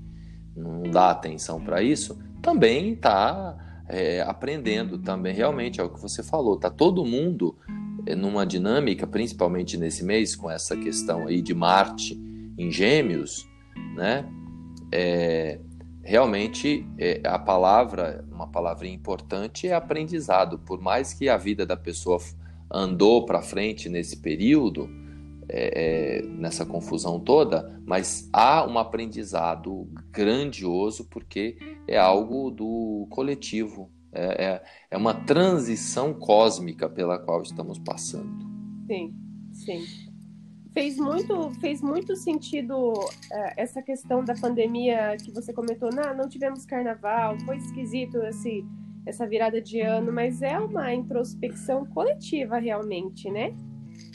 [0.56, 4.98] não dá atenção para isso, também está é, aprendendo.
[4.98, 6.56] Também realmente é o que você falou.
[6.56, 7.56] Tá todo mundo
[8.14, 12.18] numa dinâmica, principalmente nesse mês, com essa questão aí de Marte
[12.58, 13.48] em Gêmeos,
[13.94, 14.28] né?
[14.92, 15.60] É,
[16.02, 20.58] realmente é, a palavra, uma palavrinha importante é aprendizado.
[20.58, 22.18] Por mais que a vida da pessoa
[22.70, 24.88] andou para frente nesse período,
[25.48, 31.56] é, é, nessa confusão toda, mas há um aprendizado grandioso porque
[31.88, 38.44] é algo do coletivo, é, é, é uma transição cósmica pela qual estamos passando.
[38.86, 39.14] Sim,
[39.52, 39.84] sim.
[40.72, 42.92] Fez muito, fez muito sentido
[43.32, 45.90] é, essa questão da pandemia que você comentou.
[45.92, 48.64] Não, não tivemos carnaval, foi esquisito esse,
[49.04, 53.54] essa virada de ano, mas é uma introspecção coletiva realmente, né?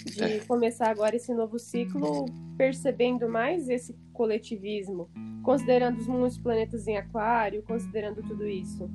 [0.06, 0.40] De é.
[0.40, 2.26] começar agora esse novo ciclo
[2.58, 5.10] percebendo mais esse coletivismo,
[5.44, 8.90] considerando os muitos planetas em aquário, considerando tudo isso.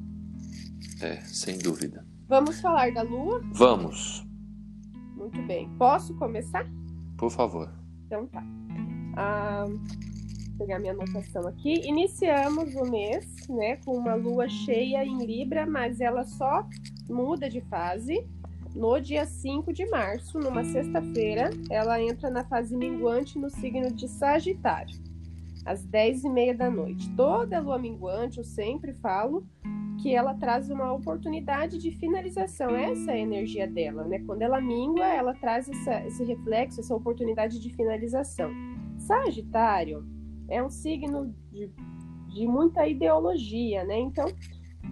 [1.01, 2.07] É, sem dúvida.
[2.28, 3.41] Vamos falar da Lua?
[3.53, 4.24] Vamos.
[5.16, 5.68] Muito bem.
[5.76, 6.66] Posso começar?
[7.16, 7.70] Por favor.
[8.07, 8.43] Então tá.
[9.16, 11.87] Ah, vou pegar minha anotação aqui.
[11.87, 16.66] Iniciamos o mês, né, com uma lua cheia em Libra, mas ela só
[17.09, 18.26] muda de fase
[18.74, 21.51] no dia 5 de março, numa sexta-feira.
[21.68, 24.97] Ela entra na fase minguante no signo de Sagitário,
[25.71, 27.09] às 10 e meia da noite.
[27.14, 29.47] Toda lua minguante, eu sempre falo,
[30.03, 32.75] que ela traz uma oportunidade de finalização.
[32.75, 34.18] Essa é a energia dela, né?
[34.27, 38.51] Quando ela mingua, ela traz essa, esse reflexo, essa oportunidade de finalização.
[38.99, 40.05] Sagitário
[40.49, 41.71] é um signo de,
[42.29, 43.99] de muita ideologia, né?
[44.01, 44.27] Então,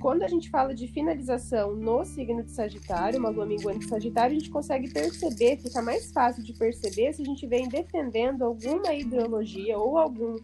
[0.00, 4.36] quando a gente fala de finalização no signo de Sagitário, uma lua minguante de Sagitário,
[4.36, 8.94] a gente consegue perceber, fica mais fácil de perceber se a gente vem defendendo alguma
[8.94, 10.36] ideologia ou algum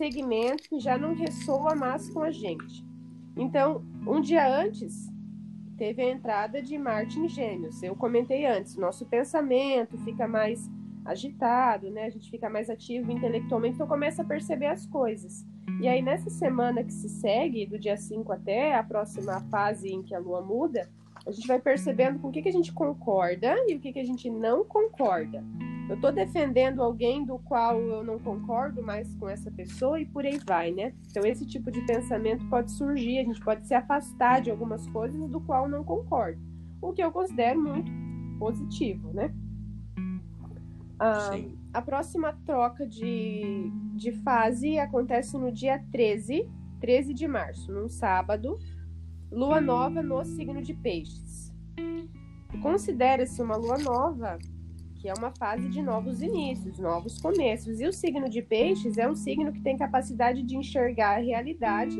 [0.00, 2.82] segmento que já não ressoa mais com a gente.
[3.36, 5.10] Então, um dia antes,
[5.76, 7.82] teve a entrada de Marte em Gêmeos.
[7.82, 10.70] Eu comentei antes, nosso pensamento fica mais
[11.04, 12.04] agitado, né?
[12.04, 15.44] A gente fica mais ativo intelectualmente, então começa a perceber as coisas.
[15.82, 20.02] E aí, nessa semana que se segue, do dia 5 até a próxima fase em
[20.02, 20.88] que a Lua muda,
[21.26, 24.00] a gente vai percebendo com o que, que a gente concorda e o que, que
[24.00, 25.44] a gente não concorda.
[25.90, 30.24] Eu estou defendendo alguém do qual eu não concordo mais com essa pessoa e por
[30.24, 30.94] aí vai, né?
[31.10, 35.28] Então, esse tipo de pensamento pode surgir, a gente pode se afastar de algumas coisas
[35.28, 36.40] do qual não concordo,
[36.80, 37.90] o que eu considero muito
[38.38, 39.34] positivo, né?
[40.96, 41.32] Ah,
[41.74, 46.48] a próxima troca de, de fase acontece no dia 13,
[46.80, 48.56] 13 de março, num sábado,
[49.28, 51.52] lua nova no signo de Peixes.
[52.62, 54.38] Considera-se uma lua nova
[55.00, 57.80] que é uma fase de novos inícios, novos começos.
[57.80, 61.96] E o signo de Peixes é um signo que tem capacidade de enxergar a realidade.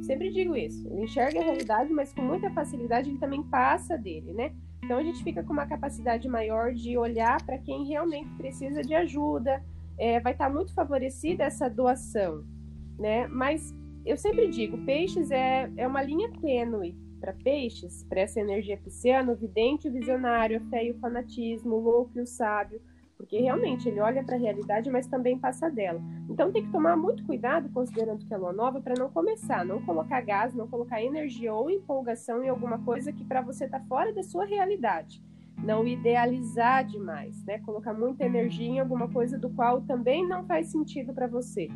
[0.00, 4.32] Sempre digo isso, ele enxerga a realidade, mas com muita facilidade ele também passa dele,
[4.32, 4.52] né?
[4.82, 8.94] Então a gente fica com uma capacidade maior de olhar para quem realmente precisa de
[8.94, 9.62] ajuda,
[9.98, 12.44] é, vai estar muito favorecida essa doação,
[12.98, 13.26] né?
[13.26, 13.74] Mas
[14.06, 19.32] eu sempre digo, peixes é, é uma linha tênue para peixes, para essa energia pisciana,
[19.32, 22.80] o vidente, o visionário, a fé e o fanatismo, o louco e o sábio,
[23.18, 26.00] porque realmente ele olha para a realidade, mas também passa dela.
[26.30, 29.82] Então tem que tomar muito cuidado, considerando que é lua nova, para não começar, não
[29.82, 34.12] colocar gás, não colocar energia ou empolgação em alguma coisa que para você está fora
[34.12, 35.20] da sua realidade.
[35.64, 37.58] Não idealizar demais, né?
[37.58, 41.68] Colocar muita energia em alguma coisa do qual também não faz sentido para você.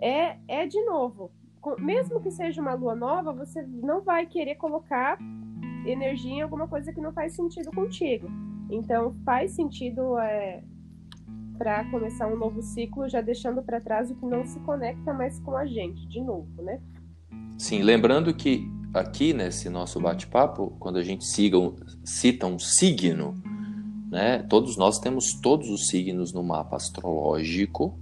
[0.00, 1.30] É, é de novo,
[1.78, 5.18] mesmo que seja uma lua nova, você não vai querer colocar
[5.84, 8.28] energia em alguma coisa que não faz sentido contigo.
[8.70, 10.62] Então, faz sentido é,
[11.56, 15.38] para começar um novo ciclo, já deixando para trás o que não se conecta mais
[15.40, 16.80] com a gente, de novo, né?
[17.58, 21.58] Sim, lembrando que aqui nesse nosso bate-papo, quando a gente siga,
[22.04, 23.34] cita um signo,
[24.10, 27.98] né, todos nós temos todos os signos no mapa astrológico,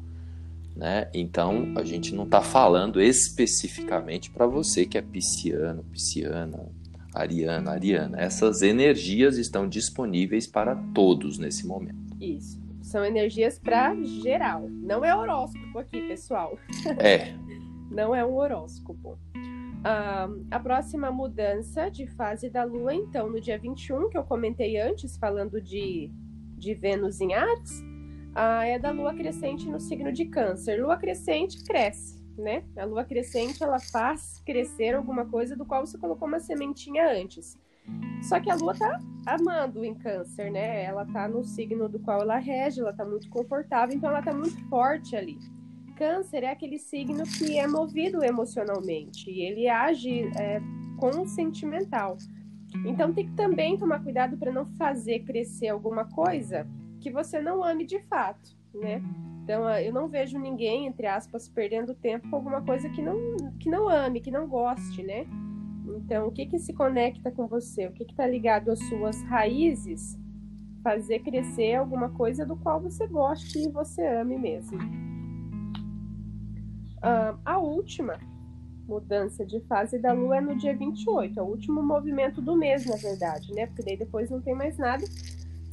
[0.77, 1.09] né?
[1.15, 6.69] Então a gente não está falando especificamente para você que é pisciano, pisciana,
[7.15, 8.21] ariana, ariana.
[8.21, 11.97] Essas energias estão disponíveis para todos nesse momento.
[12.21, 12.63] Isso.
[12.83, 14.69] São energias para geral.
[14.69, 16.59] Não é horóscopo aqui, pessoal.
[16.99, 17.35] É.
[17.91, 19.19] não é um horóscopo.
[19.85, 24.81] Uh, a próxima mudança de fase da Lua, então, no dia 21, que eu comentei
[24.81, 26.11] antes, falando de,
[26.57, 27.85] de Vênus em Ares,
[28.35, 30.83] ah, é da lua crescente no signo de Câncer.
[30.83, 32.65] Lua crescente cresce, né?
[32.77, 37.57] A lua crescente ela faz crescer alguma coisa do qual você colocou uma sementinha antes.
[38.23, 40.85] Só que a lua tá amando em Câncer, né?
[40.85, 44.33] Ela tá no signo do qual ela rege, ela tá muito confortável, então ela tá
[44.33, 45.39] muito forte ali.
[45.97, 50.61] Câncer é aquele signo que é movido emocionalmente e ele age é,
[50.99, 52.17] com o sentimental.
[52.85, 56.67] Então tem que também tomar cuidado para não fazer crescer alguma coisa
[57.05, 59.03] que você não ame de fato, né?
[59.43, 63.69] Então, eu não vejo ninguém, entre aspas, perdendo tempo com alguma coisa que não, que
[63.69, 65.27] não ame, que não goste, né?
[65.99, 67.87] Então, o que que se conecta com você?
[67.87, 70.19] O que que está ligado às suas raízes?
[70.83, 74.79] Fazer crescer alguma coisa do qual você goste e você ame mesmo.
[77.03, 78.19] Uh, a última
[78.89, 82.87] mudança de fase da Lua é no dia 28, é o último movimento do mês,
[82.87, 83.67] na verdade, né?
[83.67, 85.05] Porque daí depois não tem mais nada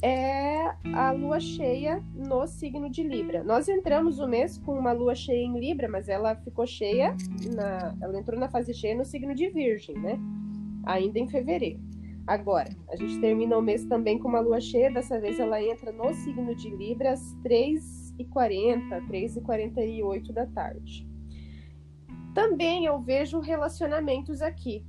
[0.02, 3.44] é a lua cheia no signo de Libra.
[3.44, 7.16] Nós entramos o mês com uma lua cheia em Libra, mas ela ficou cheia,
[7.54, 10.18] na, ela entrou na fase cheia no signo de Virgem, né?
[10.84, 11.80] Ainda em fevereiro.
[12.26, 15.92] Agora, a gente termina o mês também com uma lua cheia, dessa vez ela entra
[15.92, 21.06] no signo de Libra às 3h40, 3h48 da tarde.
[22.34, 24.84] Também eu vejo relacionamentos aqui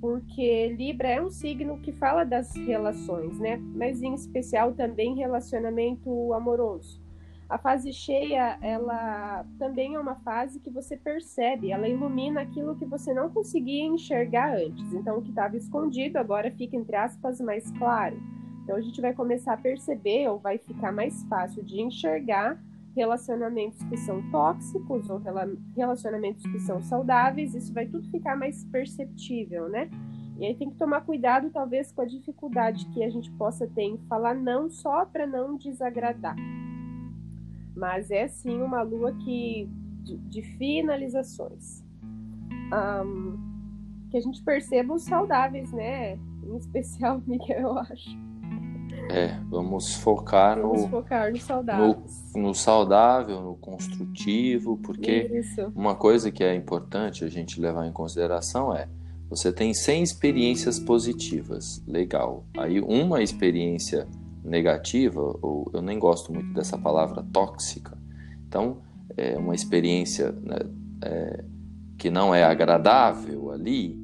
[0.00, 3.56] porque Libra é um signo que fala das relações, né?
[3.74, 7.00] Mas em especial também relacionamento amoroso.
[7.48, 12.84] A fase cheia, ela também é uma fase que você percebe, ela ilumina aquilo que
[12.84, 14.92] você não conseguia enxergar antes.
[14.92, 18.20] Então, o que estava escondido agora fica, entre aspas, mais claro.
[18.62, 22.62] Então, a gente vai começar a perceber, ou vai ficar mais fácil de enxergar
[22.98, 25.22] relacionamentos que são tóxicos ou
[25.76, 29.88] relacionamentos que são saudáveis, isso vai tudo ficar mais perceptível, né?
[30.36, 33.82] E aí tem que tomar cuidado, talvez, com a dificuldade que a gente possa ter
[33.82, 36.36] em falar não só para não desagradar.
[37.76, 39.68] Mas é sim uma lua que
[40.02, 41.84] de, de finalizações.
[42.72, 43.38] Um,
[44.10, 46.14] que a gente perceba os saudáveis, né?
[46.42, 48.27] Em especial, Miguel, eu acho.
[49.10, 52.02] É, vamos focar vamos no, focar no saudável.
[52.34, 55.72] No, no, saudável, no construtivo, porque Isso.
[55.74, 58.88] uma coisa que é importante a gente levar em consideração é
[59.30, 62.46] você tem 100 experiências positivas, legal.
[62.56, 64.08] Aí uma experiência
[64.42, 67.96] negativa, ou eu nem gosto muito dessa palavra tóxica,
[68.46, 68.78] então
[69.16, 70.58] é uma experiência né,
[71.02, 71.44] é,
[71.98, 73.98] que não é agradável ali,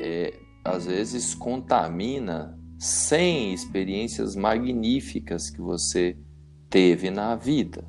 [0.00, 6.16] é, às vezes contamina 100 experiências magníficas que você
[6.70, 7.84] teve na vida.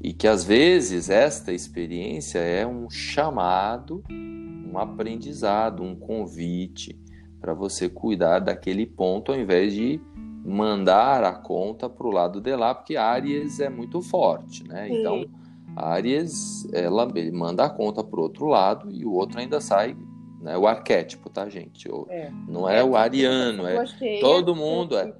[0.00, 6.98] E que às vezes esta experiência é um chamado, um aprendizado, um convite
[7.40, 10.00] para você cuidar daquele ponto ao invés de
[10.44, 14.86] mandar a conta para o lado de lá, porque Aries é muito forte, né?
[14.86, 15.00] Sim.
[15.00, 15.24] Então,
[15.74, 19.96] Aries, ela manda a conta para o outro lado e o outro ainda sai,
[20.46, 20.56] né?
[20.56, 21.90] O arquétipo, tá, gente?
[21.90, 22.30] O, é.
[22.48, 23.84] Não é, é o ariano, é
[24.20, 25.12] todo mundo é.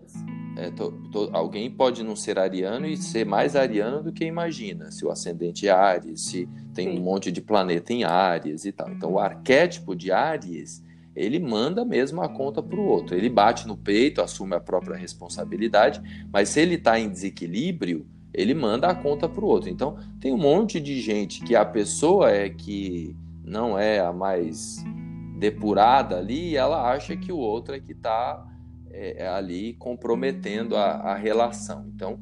[0.56, 4.92] é to, to, alguém pode não ser ariano e ser mais ariano do que imagina,
[4.92, 7.00] se o ascendente é Ares, se tem Sim.
[7.00, 8.88] um monte de planeta em Ares e tal.
[8.88, 10.84] Então, o arquétipo de Ares
[11.16, 13.16] ele manda mesmo a conta para o outro.
[13.16, 16.00] Ele bate no peito, assume a própria responsabilidade,
[16.32, 19.70] mas se ele está em desequilíbrio, ele manda a conta para o outro.
[19.70, 24.84] Então, tem um monte de gente que a pessoa é que não é a mais
[25.38, 28.44] depurada ali, e ela acha que o outro é que está
[28.90, 31.86] é, é, ali comprometendo a, a relação.
[31.94, 32.18] Então,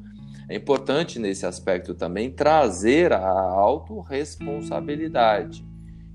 [0.47, 5.65] é importante nesse aspecto também trazer a autorresponsabilidade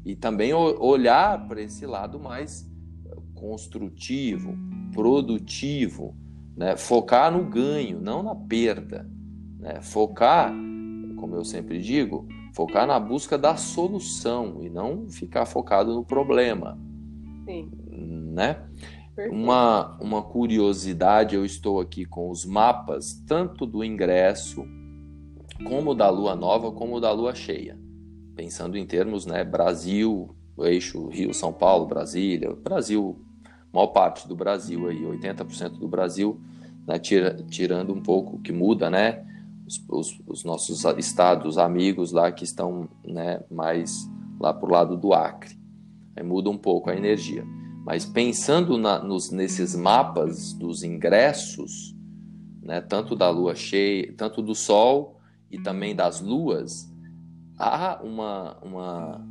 [0.05, 2.71] e também olhar para esse lado mais
[3.35, 4.55] construtivo,
[4.93, 6.15] produtivo,
[6.57, 6.77] né?
[6.77, 9.09] focar no ganho, não na perda.
[9.59, 9.81] Né?
[9.81, 10.53] Focar,
[11.17, 16.79] como eu sempre digo, focar na busca da solução e não ficar focado no problema.
[17.45, 17.71] Sim.
[17.91, 18.57] Né?
[19.31, 24.65] Uma, uma curiosidade, eu estou aqui com os mapas, tanto do ingresso,
[25.65, 27.79] como da lua nova, como da lua cheia.
[28.35, 33.21] Pensando em termos, né, Brasil, eixo Rio, São Paulo, Brasília, Brasil
[33.73, 36.41] maior parte do Brasil, aí, 80% do Brasil,
[36.87, 39.25] né, tira, tirando um pouco que muda, né?
[39.67, 44.09] Os, os, os, nossos estados amigos lá que estão né, mais
[44.41, 45.60] lá para o lado do Acre.
[46.21, 47.47] Aí muda um pouco a energia.
[47.83, 51.97] Mas pensando na, nos, nesses mapas dos ingressos,
[52.63, 55.19] né, tanto da lua cheia, tanto do Sol
[55.51, 56.93] e também das luas,
[57.59, 59.27] há uma, uma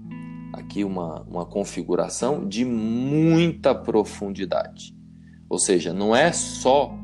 [0.51, 4.97] aqui uma, uma configuração de muita profundidade.
[5.47, 6.97] Ou seja, não é só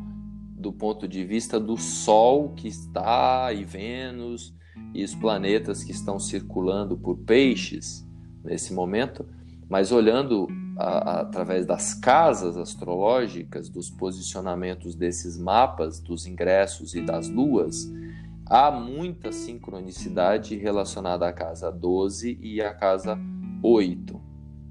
[0.57, 4.51] do ponto de vista do Sol que está e Vênus
[4.95, 8.03] e os planetas que estão circulando por peixes
[8.43, 9.25] nesse momento,
[9.69, 10.47] mas olhando
[10.77, 17.91] a, a, através das casas astrológicas, dos posicionamentos desses mapas, dos ingressos e das luas,
[18.45, 23.17] há muita sincronicidade relacionada à casa 12 e à casa
[23.63, 24.21] 8.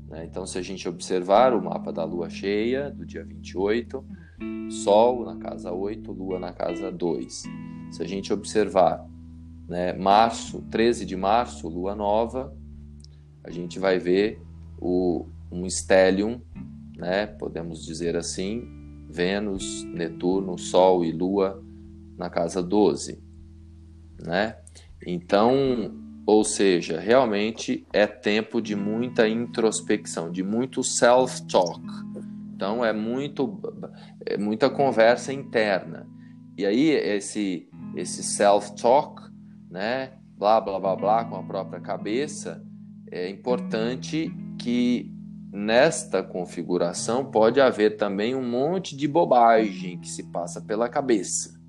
[0.08, 0.24] Né?
[0.24, 4.04] Então, se a gente observar o mapa da lua cheia, do dia 28,
[4.68, 7.42] Sol na casa 8, Lua na casa 2.
[7.92, 9.06] Se a gente observar
[9.68, 12.56] né, março, 13 de março, Lua nova,
[13.42, 14.43] a gente vai ver
[14.84, 16.42] o, um stellium,
[16.94, 18.68] né, podemos dizer assim,
[19.08, 21.64] Vênus, Netuno, Sol e Lua
[22.18, 23.18] na casa 12.
[24.20, 24.56] Né?
[25.06, 25.94] Então,
[26.26, 31.80] ou seja, realmente é tempo de muita introspecção, de muito self-talk.
[32.54, 33.60] Então é muito
[34.26, 36.06] é muita conversa interna.
[36.56, 39.22] E aí esse esse self-talk,
[39.70, 42.64] né, blá blá blá blá com a própria cabeça,
[43.10, 45.10] é importante que
[45.52, 51.60] nesta configuração pode haver também um monte de bobagem que se passa pela cabeça.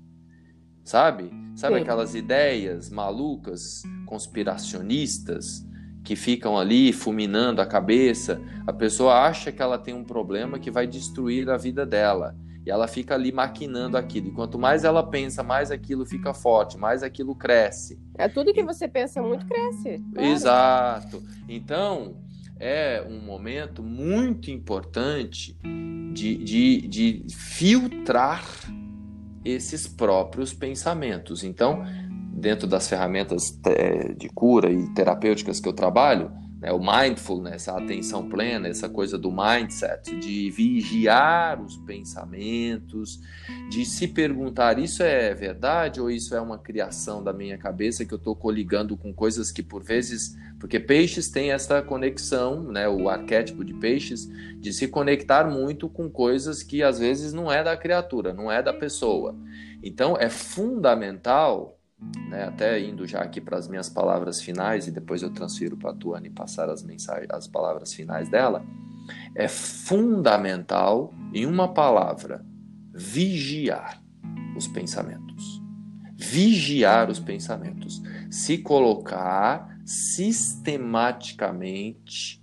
[0.82, 1.30] Sabe?
[1.54, 1.82] Sabe Sim.
[1.82, 5.64] aquelas ideias malucas conspiracionistas
[6.04, 8.40] que ficam ali fulminando a cabeça.
[8.66, 12.36] A pessoa acha que ela tem um problema que vai destruir a vida dela.
[12.64, 14.28] E ela fica ali maquinando aquilo.
[14.28, 18.00] E quanto mais ela pensa, mais aquilo fica forte, mais aquilo cresce.
[18.18, 20.04] É tudo que você pensa muito cresce.
[20.12, 20.28] Claro.
[20.28, 21.22] Exato.
[21.48, 22.16] Então,
[22.58, 25.56] é um momento muito importante
[26.12, 28.44] de, de, de filtrar
[29.44, 31.44] esses próprios pensamentos.
[31.44, 31.84] Então,
[32.32, 36.30] dentro das ferramentas é, de cura e terapêuticas que eu trabalho,
[36.60, 43.20] né, o mindfulness, a atenção plena, essa coisa do mindset, de vigiar os pensamentos,
[43.68, 48.14] de se perguntar: isso é verdade ou isso é uma criação da minha cabeça que
[48.14, 50.36] eu estou coligando com coisas que por vezes.
[50.58, 54.26] Porque peixes têm essa conexão, né, o arquétipo de peixes,
[54.58, 58.62] de se conectar muito com coisas que às vezes não é da criatura, não é
[58.62, 59.36] da pessoa.
[59.82, 61.75] Então é fundamental
[62.28, 65.90] né, até indo já aqui para as minhas palavras finais e depois eu transfiro para
[65.90, 68.66] a Tuane passar as mensagens, as palavras finais dela,
[69.34, 72.44] é fundamental em uma palavra
[72.92, 74.02] vigiar
[74.56, 75.62] os pensamentos.
[76.18, 82.42] Vigiar os pensamentos, se colocar sistematicamente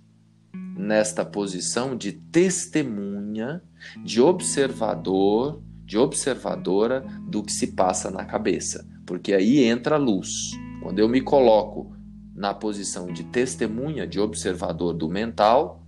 [0.76, 3.62] nesta posição de testemunha,
[4.02, 10.52] de observador, de observadora do que se passa na cabeça porque aí entra a luz.
[10.82, 11.94] Quando eu me coloco
[12.34, 15.86] na posição de testemunha, de observador do mental,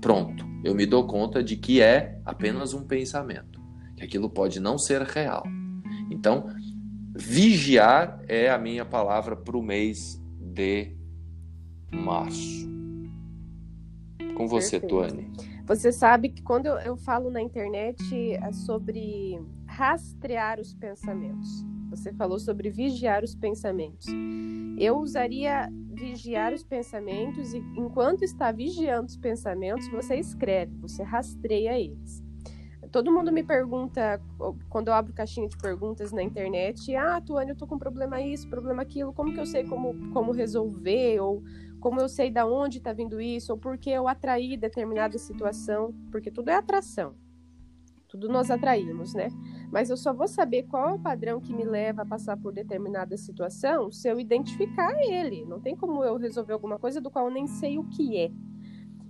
[0.00, 3.60] pronto, eu me dou conta de que é apenas um pensamento,
[3.96, 5.44] que aquilo pode não ser real.
[6.10, 6.46] Então,
[7.14, 10.96] vigiar é a minha palavra para o mês de
[11.92, 12.68] março.
[14.36, 14.78] Com você.
[14.78, 15.30] Tuane.
[15.66, 18.02] Você sabe que quando eu, eu falo na internet
[18.32, 21.64] é sobre rastrear os pensamentos.
[21.90, 24.06] Você falou sobre vigiar os pensamentos.
[24.78, 31.78] Eu usaria vigiar os pensamentos e enquanto está vigiando os pensamentos, você escreve, você rastreia
[31.78, 32.22] eles.
[32.92, 34.20] Todo mundo me pergunta,
[34.68, 38.48] quando eu abro caixinha de perguntas na internet, ah, Tuane, eu tô com problema isso,
[38.48, 41.20] problema aquilo, como que eu sei como, como resolver?
[41.20, 41.42] Ou
[41.80, 43.52] como eu sei da onde está vindo isso?
[43.52, 45.92] Ou por que eu atraí determinada situação?
[46.10, 47.14] Porque tudo é atração.
[48.08, 49.28] Tudo nós atraímos, né?
[49.70, 52.52] Mas eu só vou saber qual é o padrão que me leva a passar por
[52.52, 55.44] determinada situação se eu identificar ele.
[55.44, 58.30] Não tem como eu resolver alguma coisa do qual eu nem sei o que é.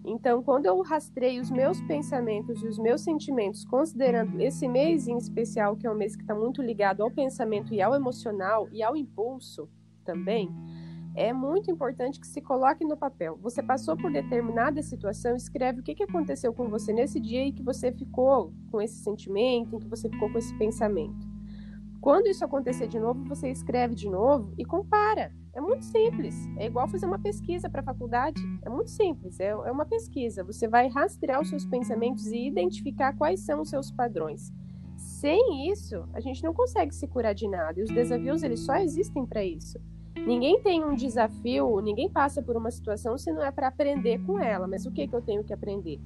[0.04, 5.16] Então, quando eu rastreio os meus pensamentos e os meus sentimentos, considerando esse mês em
[5.18, 8.82] especial, que é um mês que está muito ligado ao pensamento e ao emocional e
[8.82, 9.68] ao impulso
[10.04, 10.50] também,
[11.18, 13.36] é muito importante que se coloque no papel.
[13.42, 17.62] Você passou por determinada situação, escreve o que, aconteceu com você nesse dia e que
[17.62, 21.26] você ficou com esse sentimento, em que você ficou com esse pensamento.
[22.00, 25.32] Quando isso acontecer de novo, você escreve de novo e compara.
[25.52, 26.36] É muito simples.
[26.56, 28.40] É igual fazer uma pesquisa para a faculdade.
[28.62, 29.40] É muito simples.
[29.40, 30.44] É, é uma pesquisa.
[30.44, 34.52] Você vai rastrear os seus pensamentos e identificar quais são os seus padrões.
[34.96, 37.80] Sem isso, a gente não consegue se curar de nada.
[37.80, 39.80] E os desafios eles só existem para isso.
[40.26, 44.38] Ninguém tem um desafio, ninguém passa por uma situação se não é para aprender com
[44.38, 44.66] ela.
[44.66, 46.00] Mas o que, que eu tenho que aprender?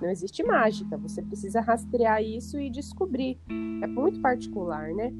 [0.00, 3.38] Não existe mágica, você precisa rastrear isso e descobrir.
[3.82, 5.12] É muito particular, né?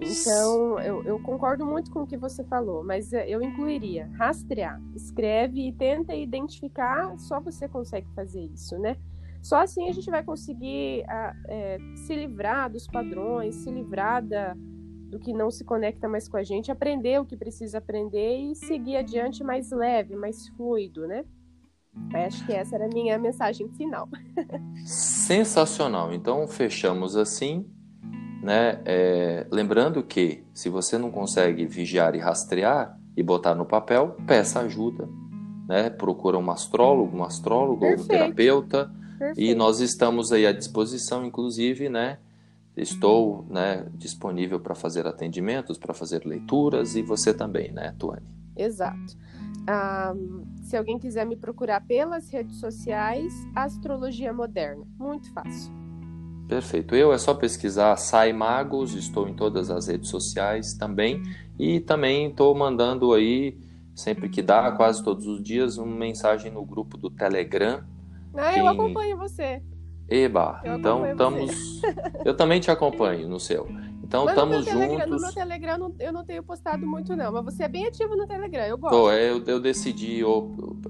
[0.00, 5.66] Então, eu, eu, concordo muito com o que você falou, mas eu incluiria rastrear, escreve
[5.66, 8.96] e tenta identificar, só você consegue fazer isso, né?
[9.42, 11.04] Só assim a gente vai conseguir
[11.48, 14.56] é, se livrar dos padrões, se livrar da,
[15.08, 18.54] do que não se conecta mais com a gente, aprender o que precisa aprender e
[18.54, 21.24] seguir adiante mais leve, mais fluido, né?
[22.14, 24.08] Acho que essa era a minha mensagem final.
[24.86, 26.12] Sensacional.
[26.12, 27.66] Então fechamos assim,
[28.42, 28.80] né?
[28.84, 34.60] É, lembrando que se você não consegue vigiar e rastrear e botar no papel, peça
[34.60, 35.08] ajuda,
[35.68, 35.90] né?
[35.90, 38.04] Procura um astrólogo, um astrólogo, Perfeito.
[38.04, 38.90] um terapeuta.
[39.18, 39.40] Perfeito.
[39.40, 42.18] E nós estamos aí à disposição, inclusive, né?
[42.80, 48.26] Estou né, disponível para fazer atendimentos, para fazer leituras e você também, né, Tuane?
[48.56, 49.16] Exato.
[49.68, 54.86] Um, se alguém quiser me procurar pelas redes sociais, Astrologia Moderna.
[54.98, 55.72] Muito fácil.
[56.48, 56.94] Perfeito.
[56.94, 61.22] Eu é só pesquisar Sai Magos, estou em todas as redes sociais também.
[61.58, 63.58] E também estou mandando aí,
[63.94, 67.84] sempre que dá, quase todos os dias, uma mensagem no grupo do Telegram.
[68.34, 68.60] Ah, Quem...
[68.60, 69.62] eu acompanho você.
[70.08, 71.82] Eba, eu então estamos.
[72.24, 73.68] eu também te acompanho no seu.
[74.02, 75.06] Então estamos juntos.
[75.06, 78.26] No meu Telegram eu não tenho postado muito, não, mas você é bem ativo no
[78.26, 78.94] Telegram, eu gosto.
[78.94, 80.22] Tô, eu, eu decidi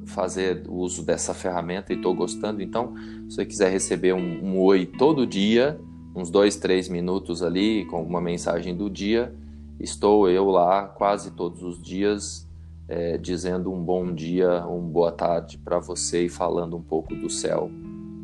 [0.07, 2.62] fazer uso dessa ferramenta e estou gostando.
[2.62, 2.95] Então,
[3.29, 5.81] se você quiser receber um, um oi todo dia,
[6.14, 9.35] uns dois, três minutos ali, com uma mensagem do dia,
[9.81, 12.49] estou eu lá quase todos os dias
[12.87, 17.29] é, dizendo um bom dia, uma boa tarde para você e falando um pouco do
[17.29, 17.69] céu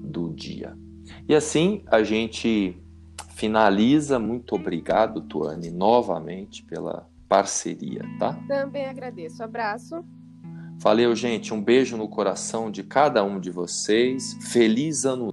[0.05, 0.84] do dia.
[1.29, 2.77] E assim a gente
[3.31, 4.19] finaliza.
[4.19, 8.39] Muito obrigado, Tuane, novamente pela parceria, tá?
[8.47, 9.43] Também agradeço.
[9.43, 10.05] Abraço.
[10.79, 11.55] Valeu, gente.
[11.55, 14.37] Um beijo no coração de cada um de vocês.
[14.41, 15.33] Feliz ano